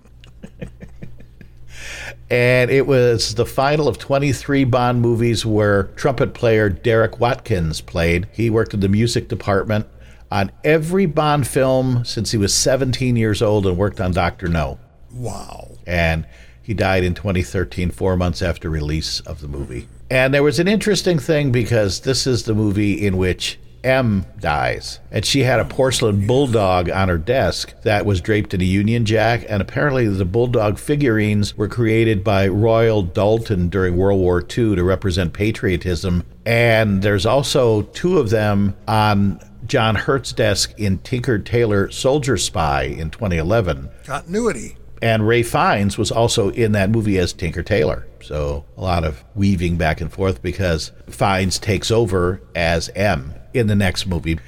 and 2.29 2.69
it 2.69 2.85
was 2.85 3.35
the 3.35 3.45
final 3.45 3.87
of 3.87 3.97
23 3.97 4.65
Bond 4.65 5.01
movies 5.01 5.45
where 5.45 5.83
trumpet 5.95 6.33
player 6.33 6.69
Derek 6.69 7.19
Watkins 7.19 7.81
played. 7.81 8.27
He 8.33 8.49
worked 8.49 8.73
in 8.73 8.81
the 8.81 8.89
music 8.89 9.29
department 9.29 9.87
on 10.29 10.51
every 10.63 11.05
Bond 11.05 11.47
film 11.47 12.03
since 12.03 12.31
he 12.31 12.37
was 12.37 12.53
17 12.53 13.15
years 13.15 13.41
old 13.41 13.65
and 13.65 13.77
worked 13.77 14.01
on 14.01 14.11
Dr. 14.11 14.47
No. 14.47 14.77
wow. 15.11 15.69
And 15.85 16.27
he 16.61 16.73
died 16.73 17.05
in 17.05 17.13
2013, 17.13 17.91
four 17.91 18.17
months 18.17 18.41
after 18.41 18.69
release 18.69 19.21
of 19.21 19.39
the 19.39 19.47
movie. 19.47 19.87
And 20.09 20.33
there 20.33 20.43
was 20.43 20.59
an 20.59 20.67
interesting 20.67 21.17
thing 21.17 21.49
because 21.51 22.01
this 22.01 22.27
is 22.27 22.43
the 22.43 22.53
movie 22.53 23.05
in 23.05 23.15
which 23.15 23.57
M 23.87 24.25
dies. 24.39 24.99
And 25.11 25.25
she 25.25 25.41
had 25.43 25.59
a 25.61 25.65
porcelain 25.65 26.27
bulldog 26.27 26.89
on 26.89 27.07
her 27.07 27.17
desk 27.17 27.73
that 27.83 28.05
was 28.05 28.19
draped 28.19 28.53
in 28.53 28.59
a 28.61 28.65
Union 28.65 29.05
Jack. 29.05 29.45
And 29.47 29.61
apparently, 29.61 30.07
the 30.07 30.25
bulldog 30.25 30.77
figurines 30.77 31.57
were 31.57 31.69
created 31.69 32.23
by 32.23 32.47
Royal 32.49 33.01
Doulton 33.03 33.69
during 33.69 33.95
World 33.95 34.19
War 34.19 34.41
II 34.41 34.75
to 34.75 34.83
represent 34.83 35.31
patriotism. 35.33 36.23
And 36.45 37.01
there's 37.01 37.25
also 37.25 37.83
two 37.83 38.19
of 38.19 38.29
them 38.29 38.75
on 38.87 39.39
John 39.65 39.95
Hurt's 39.95 40.33
desk 40.33 40.73
in 40.77 40.97
Tinker 40.99 41.39
Tailor 41.39 41.89
Soldier 41.89 42.37
Spy 42.37 42.83
in 42.83 43.09
2011 43.09 43.89
Continuity. 44.05 44.77
and 45.01 45.27
Ray 45.27 45.43
Fiennes 45.43 45.97
was 45.97 46.11
also 46.11 46.49
in 46.49 46.71
that 46.73 46.89
movie 46.89 47.17
as 47.17 47.33
Tinker 47.33 47.63
Tailor. 47.63 48.05
So 48.21 48.65
a 48.77 48.81
lot 48.81 49.03
of 49.03 49.23
weaving 49.35 49.77
back 49.77 49.99
and 50.01 50.11
forth 50.11 50.41
because 50.41 50.91
Fiennes 51.09 51.59
takes 51.59 51.91
over 51.91 52.41
as 52.55 52.89
M 52.95 53.33
in 53.57 53.67
the 53.67 53.75
next 53.75 54.05
movie. 54.05 54.39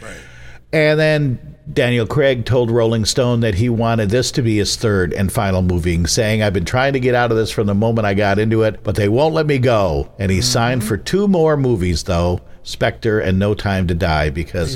And 0.72 1.00
then 1.00 1.56
Daniel 1.72 2.06
Craig 2.06 2.45
told 2.45 2.69
Rolling 2.69 3.06
Stone 3.06 3.39
that 3.41 3.56
he 3.56 3.69
wanted 3.69 4.10
this 4.10 4.32
to 4.32 4.41
be 4.41 4.58
his 4.58 4.76
third 4.76 5.13
and 5.13 5.32
final 5.32 5.62
movie, 5.62 6.06
saying, 6.06 6.43
I've 6.43 6.54
been 6.54 6.65
trying 6.65 6.93
to 6.93 7.00
get 7.00 7.15
out 7.15 7.32
of 7.32 7.38
this 7.38 7.52
from 7.52 7.67
the 7.67 7.76
moment 7.76 8.06
I 8.06 8.13
got 8.13 8.39
into 8.39 8.63
it, 8.63 8.84
but 8.84 8.95
they 8.95 9.10
won't 9.10 9.34
let 9.34 9.48
me 9.48 9.58
go. 9.58 10.12
And 10.19 10.32
he 10.32 10.39
mm-hmm. 10.39 10.45
signed 10.45 10.84
for 10.84 10.98
two 10.98 11.28
more 11.28 11.58
movies, 11.58 12.04
though 12.04 12.41
Spectre 12.63 13.19
and 13.19 13.39
No 13.39 13.54
Time 13.54 13.88
to 13.88 13.95
Die, 13.95 14.30
because 14.30 14.76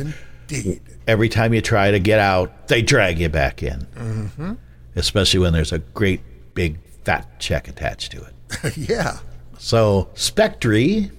Indeed. 0.50 0.82
every 1.08 1.30
time 1.30 1.54
you 1.54 1.62
try 1.62 1.92
to 1.92 2.00
get 2.00 2.20
out, 2.20 2.68
they 2.68 2.82
drag 2.82 3.20
you 3.20 3.30
back 3.30 3.62
in. 3.62 3.80
Mm-hmm. 3.96 4.54
Especially 4.96 5.40
when 5.40 5.54
there's 5.54 5.72
a 5.72 5.80
great 5.80 6.22
big 6.54 6.80
fat 7.04 7.40
check 7.40 7.68
attached 7.68 8.12
to 8.12 8.24
it. 8.24 8.78
yeah. 8.78 9.18
So, 9.58 10.10
Spectre 10.16 10.72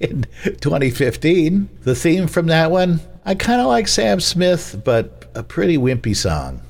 in 0.00 0.26
2015, 0.60 1.68
the 1.82 1.94
theme 1.94 2.26
from 2.26 2.46
that 2.46 2.70
one, 2.70 3.00
I 3.24 3.34
kind 3.34 3.60
of 3.60 3.66
like 3.66 3.88
Sam 3.88 4.20
Smith, 4.20 4.80
but 4.84 5.30
a 5.34 5.42
pretty 5.42 5.76
wimpy 5.78 6.14
song. 6.16 6.60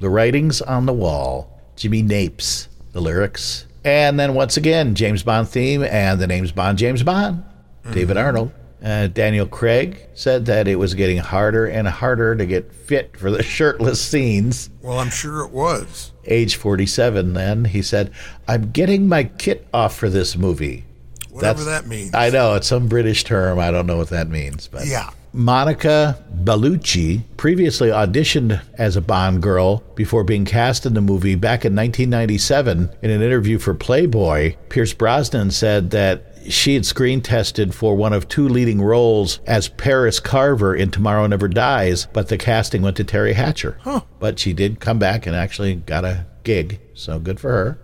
The 0.00 0.10
writings 0.10 0.60
on 0.60 0.86
the 0.86 0.92
wall, 0.92 1.60
Jimmy 1.76 2.02
Napes, 2.02 2.68
the 2.92 3.00
lyrics. 3.00 3.66
And 3.84 4.18
then 4.18 4.34
once 4.34 4.56
again, 4.56 4.94
James 4.94 5.22
Bond 5.22 5.48
theme 5.48 5.82
and 5.82 6.20
the 6.20 6.26
name's 6.26 6.52
Bond, 6.52 6.78
James 6.78 7.02
Bond, 7.02 7.42
David 7.92 8.16
Arnold. 8.16 8.52
Uh, 8.82 9.06
Daniel 9.06 9.46
Craig 9.46 9.98
said 10.14 10.44
that 10.46 10.68
it 10.68 10.76
was 10.76 10.92
getting 10.92 11.16
harder 11.16 11.64
and 11.66 11.88
harder 11.88 12.34
to 12.36 12.44
get 12.44 12.70
fit 12.74 13.16
for 13.16 13.30
the 13.30 13.42
shirtless 13.56 13.98
scenes 14.02 14.68
Well, 14.82 14.98
I'm 14.98 15.08
sure 15.08 15.40
it 15.42 15.50
was. 15.52 16.12
age 16.26 16.56
47 16.56 17.32
then 17.32 17.64
he 17.66 17.80
said 17.80 18.10
i'm 18.46 18.72
getting 18.72 19.08
my 19.08 19.24
kit 19.24 19.66
off 19.72 19.96
for 19.96 20.10
this 20.10 20.36
movie 20.36 20.84
Whatever 21.34 21.64
that 21.64 21.86
means. 21.86 22.14
i 22.14 22.30
know 22.30 22.54
it's 22.54 22.68
some 22.68 22.86
british 22.88 23.24
term 23.24 23.58
i 23.58 23.70
don't 23.70 23.86
know 23.86 23.96
what 23.96 24.10
that 24.10 24.28
means 24.28 24.68
but 24.68 24.86
Yeah. 24.86 25.10
monica 25.32 26.16
bellucci 26.44 27.22
previously 27.36 27.88
auditioned 27.88 28.60
as 28.78 28.96
a 28.96 29.00
bond 29.00 29.42
girl 29.42 29.82
before 29.96 30.22
being 30.24 30.44
cast 30.44 30.86
in 30.86 30.94
the 30.94 31.00
movie 31.00 31.34
back 31.34 31.64
in 31.64 31.74
1997 31.74 32.90
in 33.02 33.10
an 33.10 33.20
interview 33.22 33.58
for 33.58 33.74
playboy 33.74 34.54
pierce 34.68 34.92
brosnan 34.92 35.50
said 35.50 35.90
that 35.90 36.30
she 36.48 36.74
had 36.74 36.84
screen 36.86 37.20
tested 37.20 37.74
for 37.74 37.96
one 37.96 38.12
of 38.12 38.28
two 38.28 38.48
leading 38.48 38.82
roles 38.82 39.40
as 39.46 39.66
Paris 39.70 40.20
Carver 40.20 40.74
in 40.76 40.90
Tomorrow 40.90 41.26
Never 41.26 41.48
Dies, 41.48 42.06
but 42.12 42.28
the 42.28 42.36
casting 42.36 42.82
went 42.82 42.98
to 42.98 43.04
Teri 43.04 43.32
Hatcher. 43.32 43.78
But 44.20 44.38
she 44.38 44.52
did 44.52 44.78
come 44.78 44.98
back 44.98 45.24
and 45.26 45.34
actually 45.34 45.76
got 45.76 46.04
a 46.04 46.26
gig, 46.42 46.80
so 46.92 47.18
good 47.18 47.40
for 47.40 47.48
her. 47.50 47.78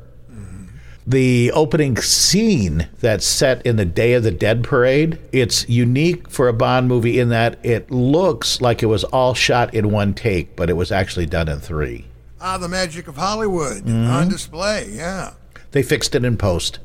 The 1.10 1.50
opening 1.50 1.96
scene 1.96 2.88
that's 3.00 3.26
set 3.26 3.66
in 3.66 3.74
the 3.74 3.84
Day 3.84 4.12
of 4.12 4.22
the 4.22 4.30
Dead 4.30 4.62
parade, 4.62 5.18
it's 5.32 5.68
unique 5.68 6.30
for 6.30 6.46
a 6.46 6.52
Bond 6.52 6.86
movie 6.86 7.18
in 7.18 7.30
that 7.30 7.58
it 7.64 7.90
looks 7.90 8.60
like 8.60 8.80
it 8.80 8.86
was 8.86 9.02
all 9.02 9.34
shot 9.34 9.74
in 9.74 9.90
one 9.90 10.14
take, 10.14 10.54
but 10.54 10.70
it 10.70 10.74
was 10.74 10.92
actually 10.92 11.26
done 11.26 11.48
in 11.48 11.58
three. 11.58 12.06
Ah, 12.40 12.58
the 12.58 12.68
magic 12.68 13.08
of 13.08 13.16
Hollywood 13.16 13.90
on 13.90 14.28
display. 14.28 14.88
Yeah. 14.92 15.32
They 15.72 15.82
fixed 15.82 16.14
it 16.14 16.24
in 16.24 16.36
post. 16.36 16.78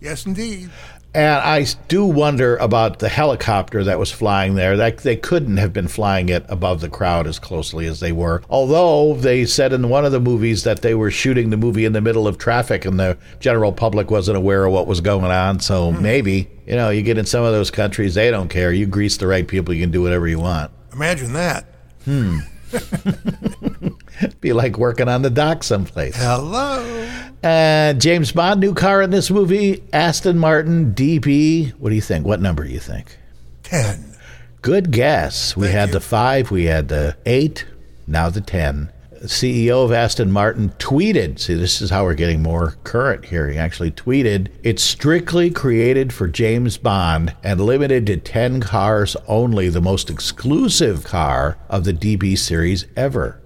Yes, 0.00 0.26
indeed. 0.26 0.70
And 1.16 1.40
I 1.40 1.64
do 1.88 2.04
wonder 2.04 2.58
about 2.58 2.98
the 2.98 3.08
helicopter 3.08 3.82
that 3.84 3.98
was 3.98 4.12
flying 4.12 4.54
there. 4.54 4.76
That 4.76 4.98
they 4.98 5.16
couldn't 5.16 5.56
have 5.56 5.72
been 5.72 5.88
flying 5.88 6.28
it 6.28 6.44
above 6.50 6.82
the 6.82 6.90
crowd 6.90 7.26
as 7.26 7.38
closely 7.38 7.86
as 7.86 8.00
they 8.00 8.12
were. 8.12 8.42
Although 8.50 9.14
they 9.14 9.46
said 9.46 9.72
in 9.72 9.88
one 9.88 10.04
of 10.04 10.12
the 10.12 10.20
movies 10.20 10.64
that 10.64 10.82
they 10.82 10.94
were 10.94 11.10
shooting 11.10 11.48
the 11.48 11.56
movie 11.56 11.86
in 11.86 11.94
the 11.94 12.02
middle 12.02 12.28
of 12.28 12.36
traffic 12.36 12.84
and 12.84 13.00
the 13.00 13.16
general 13.40 13.72
public 13.72 14.10
wasn't 14.10 14.36
aware 14.36 14.66
of 14.66 14.74
what 14.74 14.86
was 14.86 15.00
going 15.00 15.30
on. 15.30 15.58
So 15.58 15.90
hmm. 15.90 16.02
maybe, 16.02 16.50
you 16.66 16.76
know, 16.76 16.90
you 16.90 17.00
get 17.00 17.16
in 17.16 17.24
some 17.24 17.44
of 17.44 17.52
those 17.54 17.70
countries, 17.70 18.14
they 18.14 18.30
don't 18.30 18.50
care. 18.50 18.70
You 18.70 18.84
grease 18.84 19.16
the 19.16 19.26
right 19.26 19.48
people, 19.48 19.72
you 19.72 19.84
can 19.84 19.90
do 19.90 20.02
whatever 20.02 20.28
you 20.28 20.40
want. 20.40 20.70
Imagine 20.92 21.32
that. 21.32 21.64
Hmm. 22.04 22.40
Be 24.40 24.52
like 24.52 24.78
working 24.78 25.08
on 25.08 25.22
the 25.22 25.30
dock 25.30 25.62
someplace. 25.64 26.16
Hello. 26.16 27.08
Uh, 27.42 27.92
James 27.94 28.32
Bond, 28.32 28.60
new 28.60 28.74
car 28.74 29.02
in 29.02 29.10
this 29.10 29.30
movie, 29.30 29.82
Aston 29.92 30.38
Martin 30.38 30.94
DB. 30.94 31.72
What 31.74 31.90
do 31.90 31.94
you 31.94 32.00
think? 32.00 32.26
What 32.26 32.40
number 32.40 32.64
do 32.64 32.70
you 32.70 32.80
think? 32.80 33.18
10. 33.64 34.16
Good 34.62 34.90
guess. 34.90 35.56
We 35.56 35.66
Thank 35.66 35.76
had 35.78 35.88
you. 35.88 35.92
the 35.94 36.00
five, 36.00 36.50
we 36.50 36.64
had 36.64 36.88
the 36.88 37.16
eight, 37.26 37.66
now 38.06 38.30
the 38.30 38.40
10. 38.40 38.90
CEO 39.24 39.84
of 39.84 39.92
Aston 39.92 40.30
Martin 40.30 40.70
tweeted, 40.78 41.38
see, 41.38 41.54
this 41.54 41.80
is 41.80 41.90
how 41.90 42.04
we're 42.04 42.14
getting 42.14 42.42
more 42.42 42.76
current 42.84 43.24
here. 43.24 43.48
He 43.48 43.58
actually 43.58 43.90
tweeted, 43.90 44.48
It's 44.62 44.82
strictly 44.82 45.50
created 45.50 46.12
for 46.12 46.28
James 46.28 46.76
Bond 46.76 47.34
and 47.42 47.60
limited 47.60 48.06
to 48.06 48.16
10 48.16 48.60
cars 48.60 49.16
only, 49.26 49.68
the 49.68 49.80
most 49.80 50.10
exclusive 50.10 51.04
car 51.04 51.56
of 51.68 51.84
the 51.84 51.92
DB 51.92 52.36
series 52.36 52.86
ever. 52.96 53.40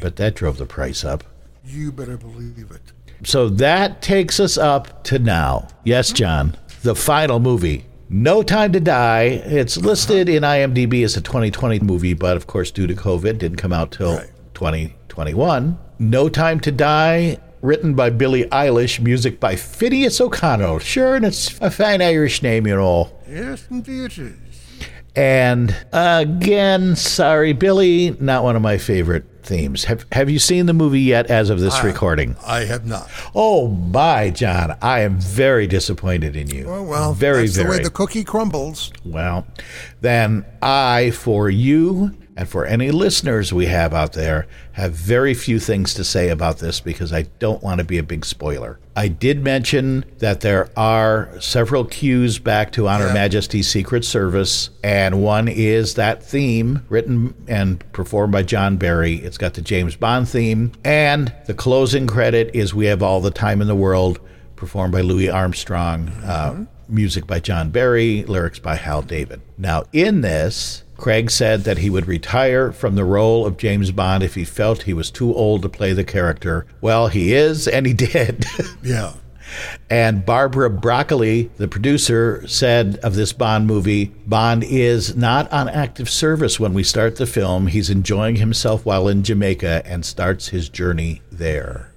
But 0.00 0.16
that 0.16 0.34
drove 0.34 0.58
the 0.58 0.66
price 0.66 1.04
up. 1.04 1.24
You 1.64 1.92
better 1.92 2.16
believe 2.16 2.70
it. 2.70 2.92
So 3.24 3.48
that 3.48 4.00
takes 4.00 4.38
us 4.38 4.56
up 4.56 5.02
to 5.04 5.18
now. 5.18 5.68
Yes, 5.84 6.12
John, 6.12 6.56
the 6.82 6.94
final 6.94 7.40
movie. 7.40 7.84
No 8.08 8.42
Time 8.42 8.72
to 8.72 8.80
Die. 8.80 9.22
It's 9.22 9.76
listed 9.76 10.28
in 10.30 10.42
IMDb 10.42 11.04
as 11.04 11.16
a 11.16 11.20
2020 11.20 11.80
movie, 11.80 12.14
but 12.14 12.36
of 12.36 12.46
course, 12.46 12.70
due 12.70 12.86
to 12.86 12.94
COVID, 12.94 13.38
didn't 13.38 13.58
come 13.58 13.72
out 13.72 13.90
till 13.92 14.16
Right. 14.16 14.30
2021. 14.54 15.78
No 15.98 16.28
Time 16.30 16.58
to 16.60 16.72
Die, 16.72 17.38
written 17.60 17.94
by 17.94 18.08
Billie 18.08 18.44
Eilish, 18.46 18.98
music 19.00 19.38
by 19.40 19.56
Finneas 19.56 20.20
O'Connell. 20.20 20.78
Sure, 20.78 21.16
and 21.16 21.24
it's 21.26 21.60
a 21.60 21.70
fine 21.70 22.00
Irish 22.00 22.40
name, 22.42 22.66
you 22.66 22.76
know. 22.76 23.10
Yes, 23.28 23.66
indeed 23.70 24.04
it 24.04 24.18
is. 24.18 24.34
And 25.14 25.76
again, 25.92 26.96
sorry, 26.96 27.52
Billie, 27.52 28.16
not 28.20 28.44
one 28.44 28.56
of 28.56 28.62
my 28.62 28.78
favorite 28.78 29.24
themes. 29.42 29.84
Have 29.84 30.06
Have 30.12 30.30
you 30.30 30.38
seen 30.38 30.66
the 30.66 30.72
movie 30.72 31.00
yet? 31.00 31.26
As 31.30 31.50
of 31.50 31.60
this 31.60 31.82
recording, 31.82 32.36
I 32.46 32.60
have 32.60 32.86
not. 32.86 33.08
Oh 33.34 33.68
my, 33.68 34.30
John! 34.30 34.76
I 34.82 35.00
am 35.00 35.18
very 35.18 35.66
disappointed 35.66 36.36
in 36.36 36.48
you. 36.50 36.68
Oh, 36.68 36.82
well, 36.82 37.12
very, 37.14 37.42
that's 37.42 37.56
the 37.56 37.64
way 37.64 37.82
the 37.82 37.90
cookie 37.90 38.24
crumbles. 38.24 38.92
well. 39.04 39.46
Then 40.00 40.44
I, 40.62 41.10
for 41.10 41.50
you 41.50 42.16
and 42.38 42.48
for 42.48 42.64
any 42.64 42.92
listeners 42.92 43.52
we 43.52 43.66
have 43.66 43.92
out 43.92 44.12
there, 44.12 44.46
have 44.74 44.92
very 44.92 45.34
few 45.34 45.58
things 45.58 45.92
to 45.94 46.04
say 46.04 46.28
about 46.28 46.58
this 46.58 46.78
because 46.78 47.12
I 47.12 47.22
don't 47.40 47.64
want 47.64 47.78
to 47.78 47.84
be 47.84 47.98
a 47.98 48.02
big 48.04 48.24
spoiler. 48.24 48.78
I 48.94 49.08
did 49.08 49.42
mention 49.42 50.04
that 50.18 50.40
there 50.40 50.70
are 50.76 51.30
several 51.40 51.84
cues 51.84 52.38
back 52.38 52.70
to 52.72 52.86
On 52.86 53.00
Her 53.00 53.08
Yeah. 53.08 53.12
Majesty's 53.14 53.68
Secret 53.68 54.04
Service, 54.04 54.70
and 54.84 55.20
one 55.20 55.48
is 55.48 55.94
that 55.94 56.22
theme 56.22 56.84
written 56.88 57.34
and 57.48 57.82
performed 57.90 58.32
by 58.32 58.44
John 58.44 58.76
Barry. 58.76 59.16
It's 59.16 59.36
got 59.36 59.54
the 59.54 59.60
James 59.60 59.96
Bond 59.96 60.28
theme, 60.28 60.70
and 60.84 61.34
the 61.46 61.54
closing 61.54 62.06
credit 62.06 62.52
is 62.54 62.72
We 62.72 62.86
Have 62.86 63.02
All 63.02 63.20
the 63.20 63.32
Time 63.32 63.60
in 63.60 63.66
the 63.66 63.74
World, 63.74 64.20
performed 64.54 64.92
by 64.92 65.00
Louis 65.00 65.28
Armstrong. 65.28 66.08
Uh, 66.24 66.66
music 66.88 67.26
by 67.26 67.40
John 67.40 67.70
Barry, 67.70 68.24
lyrics 68.24 68.58
by 68.58 68.76
Hal 68.76 69.02
David. 69.02 69.40
Now, 69.56 69.84
in 69.92 70.20
this, 70.22 70.82
Craig 70.96 71.30
said 71.30 71.64
that 71.64 71.78
he 71.78 71.90
would 71.90 72.06
retire 72.08 72.72
from 72.72 72.94
the 72.96 73.04
role 73.04 73.46
of 73.46 73.56
James 73.56 73.90
Bond 73.92 74.22
if 74.22 74.34
he 74.34 74.44
felt 74.44 74.82
he 74.82 74.92
was 74.92 75.10
too 75.10 75.34
old 75.34 75.62
to 75.62 75.68
play 75.68 75.92
the 75.92 76.04
character. 76.04 76.66
Well, 76.80 77.08
he 77.08 77.34
is, 77.34 77.68
and 77.68 77.86
he 77.86 77.92
did. 77.94 78.44
Yeah. 78.82 79.12
and 79.88 80.26
Barbara 80.26 80.68
Broccoli, 80.70 81.50
the 81.56 81.68
producer, 81.68 82.46
said 82.46 82.96
of 83.02 83.14
this 83.14 83.32
Bond 83.32 83.66
movie 83.66 84.06
Bond 84.26 84.62
is 84.64 85.16
not 85.16 85.50
on 85.52 85.68
active 85.68 86.08
service 86.10 86.58
when 86.60 86.74
we 86.74 86.82
start 86.82 87.16
the 87.16 87.26
film. 87.26 87.66
He's 87.68 87.90
enjoying 87.90 88.36
himself 88.36 88.84
while 88.84 89.08
in 89.08 89.22
Jamaica 89.22 89.82
and 89.86 90.04
starts 90.04 90.48
his 90.48 90.68
journey 90.68 91.22
there. 91.32 91.92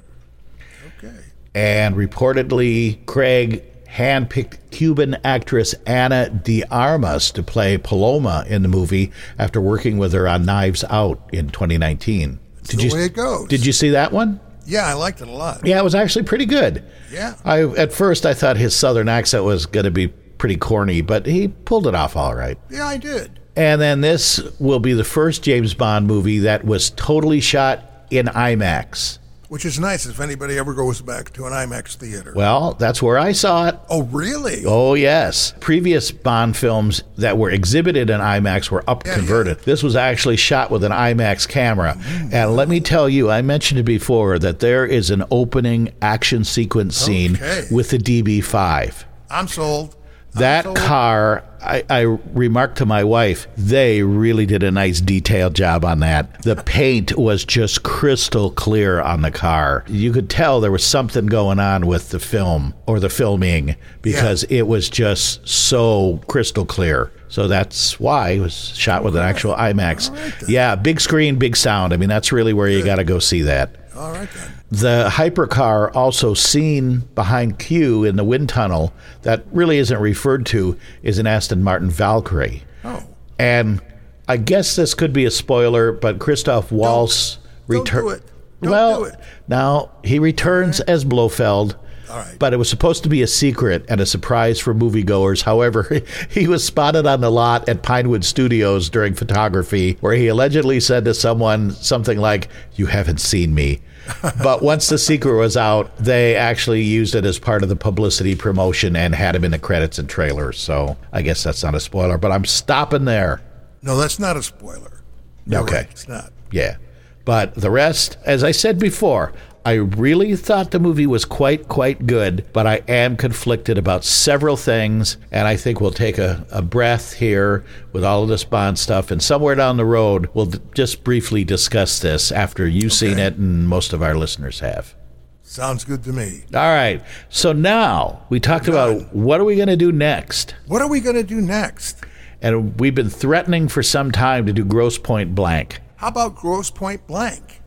Okay. 0.97 1.15
And 1.53 1.95
reportedly, 1.95 3.05
Craig 3.05 3.63
handpicked 3.93 4.57
Cuban 4.71 5.17
actress 5.23 5.73
Ana 5.85 6.29
de 6.29 6.63
Armas 6.65 7.31
to 7.31 7.43
play 7.43 7.77
Paloma 7.77 8.45
in 8.47 8.61
the 8.61 8.67
movie 8.67 9.11
after 9.37 9.59
working 9.59 9.97
with 9.97 10.13
her 10.13 10.27
on 10.27 10.45
Knives 10.45 10.83
Out 10.89 11.29
in 11.33 11.49
2019. 11.49 12.39
Did 12.63 12.79
the 12.79 12.83
you 12.83 12.93
way 12.93 13.05
it 13.05 13.13
goes. 13.13 13.47
Did 13.47 13.65
you 13.65 13.73
see 13.73 13.89
that 13.89 14.11
one? 14.11 14.39
Yeah, 14.65 14.85
I 14.85 14.93
liked 14.93 15.21
it 15.21 15.27
a 15.27 15.31
lot. 15.31 15.65
Yeah, 15.65 15.79
it 15.79 15.83
was 15.83 15.95
actually 15.95 16.23
pretty 16.23 16.45
good. 16.45 16.83
Yeah. 17.11 17.35
I 17.43 17.63
at 17.63 17.91
first 17.91 18.25
I 18.25 18.33
thought 18.33 18.57
his 18.57 18.75
southern 18.75 19.09
accent 19.09 19.43
was 19.43 19.65
going 19.65 19.85
to 19.85 19.91
be 19.91 20.07
pretty 20.07 20.57
corny, 20.57 21.01
but 21.01 21.25
he 21.25 21.47
pulled 21.47 21.87
it 21.87 21.95
off 21.95 22.15
all 22.15 22.35
right. 22.35 22.57
Yeah, 22.69 22.85
I 22.85 22.97
did. 22.97 23.39
And 23.55 23.81
then 23.81 24.01
this 24.01 24.39
will 24.59 24.79
be 24.79 24.93
the 24.93 25.03
first 25.03 25.43
James 25.43 25.73
Bond 25.73 26.07
movie 26.07 26.39
that 26.39 26.63
was 26.63 26.91
totally 26.91 27.41
shot 27.41 27.83
in 28.09 28.27
IMAX. 28.27 29.19
Which 29.51 29.65
is 29.65 29.77
nice 29.81 30.05
if 30.05 30.21
anybody 30.21 30.57
ever 30.57 30.73
goes 30.73 31.01
back 31.01 31.33
to 31.33 31.45
an 31.45 31.51
IMAX 31.51 31.95
theater. 31.97 32.31
Well, 32.33 32.71
that's 32.75 33.01
where 33.01 33.17
I 33.17 33.33
saw 33.33 33.67
it. 33.67 33.77
oh, 33.89 34.03
really? 34.03 34.63
Oh, 34.65 34.93
yes. 34.93 35.53
Previous 35.59 36.09
Bond 36.09 36.55
films 36.55 37.03
that 37.17 37.37
were 37.37 37.49
exhibited 37.49 38.09
in 38.09 38.21
IMAX 38.21 38.71
were 38.71 38.81
up 38.89 39.05
Yeah, 39.05 39.15
converted. 39.15 39.59
This 39.59 39.83
was 39.83 39.97
actually 39.97 40.37
shot 40.37 40.71
with 40.71 40.85
an 40.85 40.93
IMAX 40.93 41.49
camera. 41.49 41.95
Mm. 41.99 42.31
And 42.33 42.55
let 42.55 42.69
me 42.69 42.79
tell 42.79 43.09
you, 43.09 43.29
I 43.29 43.41
mentioned 43.41 43.81
it 43.81 43.83
before 43.83 44.39
that 44.39 44.59
there 44.61 44.85
is 44.85 45.09
an 45.09 45.25
opening 45.29 45.93
action 46.01 46.45
sequence 46.45 46.95
scene 46.95 47.35
Okay. 47.35 47.67
with 47.69 47.89
the 47.89 47.97
DB5. 47.97 49.03
I'm 49.29 49.49
sold. 49.49 49.97
That 50.33 50.63
sold. 50.63 50.77
car, 50.77 51.43
I, 51.61 51.83
I 51.89 52.01
remarked 52.01 52.77
to 52.77 52.85
my 52.85 53.03
wife, 53.03 53.47
they 53.57 54.01
really 54.01 54.45
did 54.45 54.63
a 54.63 54.71
nice 54.71 55.01
detailed 55.01 55.55
job 55.55 55.83
on 55.83 55.99
that. 55.99 56.41
The 56.43 56.55
paint 56.55 57.17
was 57.17 57.43
just 57.43 57.83
crystal 57.83 58.51
clear 58.51 59.01
on 59.01 59.21
the 59.21 59.31
car. 59.31 59.83
You 59.87 60.11
could 60.13 60.29
tell 60.29 60.61
there 60.61 60.71
was 60.71 60.85
something 60.85 61.25
going 61.25 61.59
on 61.59 61.85
with 61.85 62.09
the 62.09 62.19
film 62.19 62.73
or 62.85 62.99
the 62.99 63.09
filming 63.09 63.75
because 64.01 64.43
it 64.43 64.63
was 64.63 64.89
just 64.89 65.47
so 65.47 66.21
crystal 66.27 66.65
clear. 66.65 67.11
So 67.27 67.47
that's 67.47 67.99
why 67.99 68.31
it 68.31 68.39
was 68.39 68.75
shot 68.77 69.03
with 69.03 69.15
an 69.15 69.23
actual 69.23 69.53
IMAX. 69.55 70.11
right 70.11 70.49
yeah, 70.49 70.75
big 70.75 70.99
screen, 70.99 71.37
big 71.37 71.55
sound. 71.55 71.93
I 71.93 71.97
mean, 71.97 72.09
that's 72.09 72.31
really 72.31 72.53
where 72.53 72.67
you 72.67 72.83
got 72.83 72.97
to 72.97 73.03
go 73.03 73.19
see 73.19 73.41
that. 73.43 73.75
All 73.95 74.11
right 74.11 74.29
then. 74.29 74.60
The 74.71 75.09
hypercar 75.11 75.93
also 75.93 76.33
seen 76.33 76.99
behind 77.13 77.59
Q 77.59 78.05
in 78.05 78.15
the 78.15 78.23
wind 78.23 78.47
tunnel 78.47 78.93
that 79.23 79.43
really 79.51 79.77
isn't 79.77 79.99
referred 79.99 80.45
to 80.47 80.77
is 81.03 81.19
an 81.19 81.27
Aston 81.27 81.61
Martin 81.61 81.89
Valkyrie. 81.89 82.63
Oh. 82.85 83.03
And 83.37 83.81
I 84.29 84.37
guess 84.37 84.77
this 84.77 84.93
could 84.93 85.11
be 85.11 85.25
a 85.25 85.31
spoiler, 85.31 85.91
but 85.91 86.19
Christoph 86.19 86.71
Waltz 86.71 87.37
don't 87.69 87.85
do 87.85 88.09
it. 88.09 88.23
Don't 88.61 88.71
well, 88.71 88.99
do 88.99 89.05
it. 89.05 89.19
now 89.49 89.91
he 90.05 90.19
returns 90.19 90.79
as 90.81 91.03
Blofeld. 91.03 91.75
All 92.09 92.17
right. 92.17 92.37
But 92.39 92.53
it 92.53 92.57
was 92.57 92.69
supposed 92.69 93.03
to 93.03 93.09
be 93.09 93.21
a 93.21 93.27
secret 93.27 93.85
and 93.89 93.99
a 93.99 94.05
surprise 94.05 94.59
for 94.59 94.73
moviegoers. 94.73 95.41
However, 95.41 96.01
he 96.29 96.47
was 96.47 96.63
spotted 96.63 97.05
on 97.05 97.19
the 97.19 97.31
lot 97.31 97.67
at 97.67 97.83
Pinewood 97.83 98.23
Studios 98.23 98.89
during 98.89 99.15
photography, 99.15 99.97
where 100.01 100.13
he 100.13 100.27
allegedly 100.27 100.79
said 100.79 101.05
to 101.05 101.13
someone 101.13 101.71
something 101.71 102.17
like, 102.17 102.49
You 102.75 102.85
haven't 102.85 103.19
seen 103.19 103.53
me. 103.53 103.81
but 104.43 104.61
once 104.63 104.89
the 104.89 104.97
secret 104.97 105.35
was 105.35 105.55
out, 105.57 105.95
they 105.97 106.35
actually 106.35 106.81
used 106.81 107.15
it 107.15 107.25
as 107.25 107.37
part 107.39 107.63
of 107.63 107.69
the 107.69 107.75
publicity 107.75 108.35
promotion 108.35 108.95
and 108.95 109.13
had 109.15 109.35
him 109.35 109.43
in 109.43 109.51
the 109.51 109.59
credits 109.59 109.99
and 109.99 110.09
trailers. 110.09 110.59
So 110.59 110.97
I 111.13 111.21
guess 111.21 111.43
that's 111.43 111.63
not 111.63 111.75
a 111.75 111.79
spoiler, 111.79 112.17
but 112.17 112.31
I'm 112.31 112.45
stopping 112.45 113.05
there. 113.05 113.41
No, 113.81 113.97
that's 113.97 114.19
not 114.19 114.37
a 114.37 114.43
spoiler. 114.43 115.01
You're 115.45 115.61
Okay. 115.61 115.75
right, 115.77 115.87
It's 115.91 116.07
not. 116.07 116.31
Yeah. 116.51 116.77
But 117.25 117.55
the 117.55 117.69
rest, 117.71 118.17
as 118.25 118.43
I 118.43 118.51
said 118.51 118.79
before, 118.79 119.31
I 119.63 119.73
really 119.73 120.35
thought 120.35 120.71
the 120.71 120.79
movie 120.79 121.05
was 121.05 121.23
quite, 121.23 121.67
quite 121.67 122.07
good, 122.07 122.45
but 122.51 122.65
I 122.65 122.81
am 122.87 123.15
conflicted 123.15 123.77
about 123.77 124.03
several 124.03 124.57
things, 124.57 125.17
and 125.31 125.47
I 125.47 125.55
think 125.55 125.79
we'll 125.79 125.91
take 125.91 126.17
a, 126.17 126.47
a 126.51 126.63
breath 126.63 127.13
here 127.13 127.63
with 127.93 128.03
all 128.03 128.23
of 128.23 128.29
this 128.29 128.43
Bond 128.43 128.79
stuff, 128.79 129.11
and 129.11 129.21
somewhere 129.21 129.53
down 129.53 129.77
the 129.77 129.85
road, 129.85 130.29
we'll 130.33 130.47
d- 130.47 130.59
just 130.73 131.03
briefly 131.03 131.43
discuss 131.43 131.99
this 131.99 132.31
after 132.31 132.67
you've 132.67 132.93
seen 132.93 133.19
it 133.19 133.35
and 133.35 133.69
most 133.69 133.93
of 133.93 134.01
our 134.01 134.15
listeners 134.15 134.61
have. 134.61 134.95
Sounds 135.43 135.83
good 135.83 136.03
to 136.05 136.13
me. 136.13 136.43
All 136.55 136.61
right. 136.61 137.03
So 137.29 137.51
now 137.53 138.25
we 138.29 138.39
talked 138.39 138.67
about 138.67 139.13
what 139.13 139.39
are 139.39 139.43
we 139.43 139.57
going 139.57 139.67
to 139.67 139.75
do 139.75 139.91
next? 139.91 140.55
What 140.65 140.81
are 140.81 140.87
we 140.87 141.01
going 141.01 141.17
to 141.17 141.23
do 141.23 141.39
next? 141.41 141.97
And 142.41 142.79
we've 142.79 142.95
been 142.95 143.09
threatening 143.09 143.67
for 143.67 143.83
some 143.83 144.11
time 144.11 144.47
to 144.47 144.53
do 144.53 144.65
Grosse 144.65 144.97
Pointe 144.97 145.35
Blank. 145.35 145.81
How 145.97 146.07
about 146.07 146.35
Grosse 146.35 146.71
Pointe 146.71 147.05
Blank? 147.05 147.61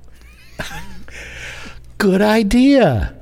Good 1.99 2.23
idea. 2.23 3.15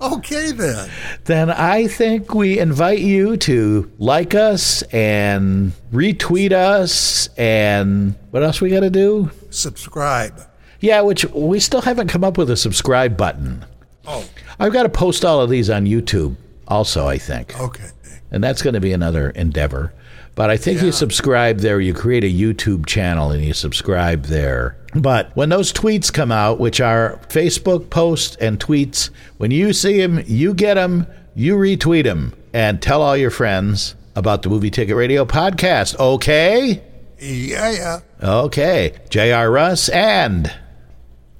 Okay, 0.00 0.52
then. 0.52 0.88
Then 1.24 1.50
I 1.50 1.86
think 1.86 2.34
we 2.34 2.58
invite 2.58 3.00
you 3.00 3.36
to 3.38 3.90
like 3.98 4.34
us 4.34 4.82
and 4.84 5.72
retweet 5.92 6.52
us 6.52 7.28
and 7.36 8.14
what 8.30 8.42
else 8.42 8.60
we 8.62 8.70
got 8.70 8.80
to 8.80 8.90
do? 8.90 9.30
Subscribe. 9.50 10.40
Yeah, 10.80 11.02
which 11.02 11.26
we 11.26 11.60
still 11.60 11.82
haven't 11.82 12.08
come 12.08 12.24
up 12.24 12.38
with 12.38 12.48
a 12.50 12.56
subscribe 12.56 13.16
button. 13.18 13.64
Oh, 14.06 14.24
I've 14.58 14.72
got 14.72 14.84
to 14.84 14.88
post 14.88 15.24
all 15.24 15.42
of 15.42 15.50
these 15.50 15.68
on 15.68 15.84
YouTube 15.84 16.36
also, 16.66 17.06
I 17.06 17.18
think. 17.18 17.58
okay. 17.60 17.88
And 18.30 18.42
that's 18.42 18.62
going 18.62 18.74
to 18.74 18.80
be 18.80 18.92
another 18.92 19.30
endeavor. 19.30 19.92
But 20.34 20.50
I 20.50 20.56
think 20.56 20.80
you 20.82 20.92
subscribe 20.92 21.58
there, 21.58 21.80
you 21.80 21.92
create 21.92 22.24
a 22.24 22.32
YouTube 22.32 22.86
channel 22.86 23.30
and 23.30 23.44
you 23.44 23.52
subscribe 23.52 24.24
there. 24.24 24.76
But 24.94 25.30
when 25.36 25.50
those 25.50 25.72
tweets 25.72 26.12
come 26.12 26.32
out, 26.32 26.58
which 26.58 26.80
are 26.80 27.20
Facebook 27.28 27.90
posts 27.90 28.36
and 28.36 28.58
tweets, 28.58 29.10
when 29.36 29.50
you 29.50 29.72
see 29.72 29.98
them, 30.00 30.22
you 30.26 30.54
get 30.54 30.74
them, 30.74 31.06
you 31.34 31.56
retweet 31.56 32.04
them, 32.04 32.34
and 32.52 32.80
tell 32.80 33.02
all 33.02 33.16
your 33.16 33.30
friends 33.30 33.94
about 34.16 34.42
the 34.42 34.48
Movie 34.48 34.70
Ticket 34.70 34.96
Radio 34.96 35.24
podcast. 35.24 35.98
Okay? 35.98 36.82
Yeah, 37.18 37.70
yeah. 37.70 38.00
Okay. 38.22 38.94
J.R. 39.10 39.50
Russ 39.50 39.88
and 39.90 40.52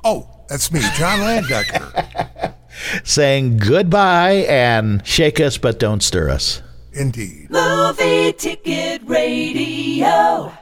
Oh, 0.05 0.29
that's 0.49 0.73
me, 0.73 0.81
John 0.97 1.21
Landecker. 1.21 2.55
saying 3.05 3.59
goodbye 3.59 4.47
and 4.49 5.07
shake 5.07 5.41
us 5.41 5.59
but 5.59 5.79
don't 5.79 6.03
stir 6.03 6.31
us. 6.31 6.63
Indeed. 6.93 7.51
Movie 7.51 8.33
Ticket 8.33 9.03
Radio. 9.07 10.53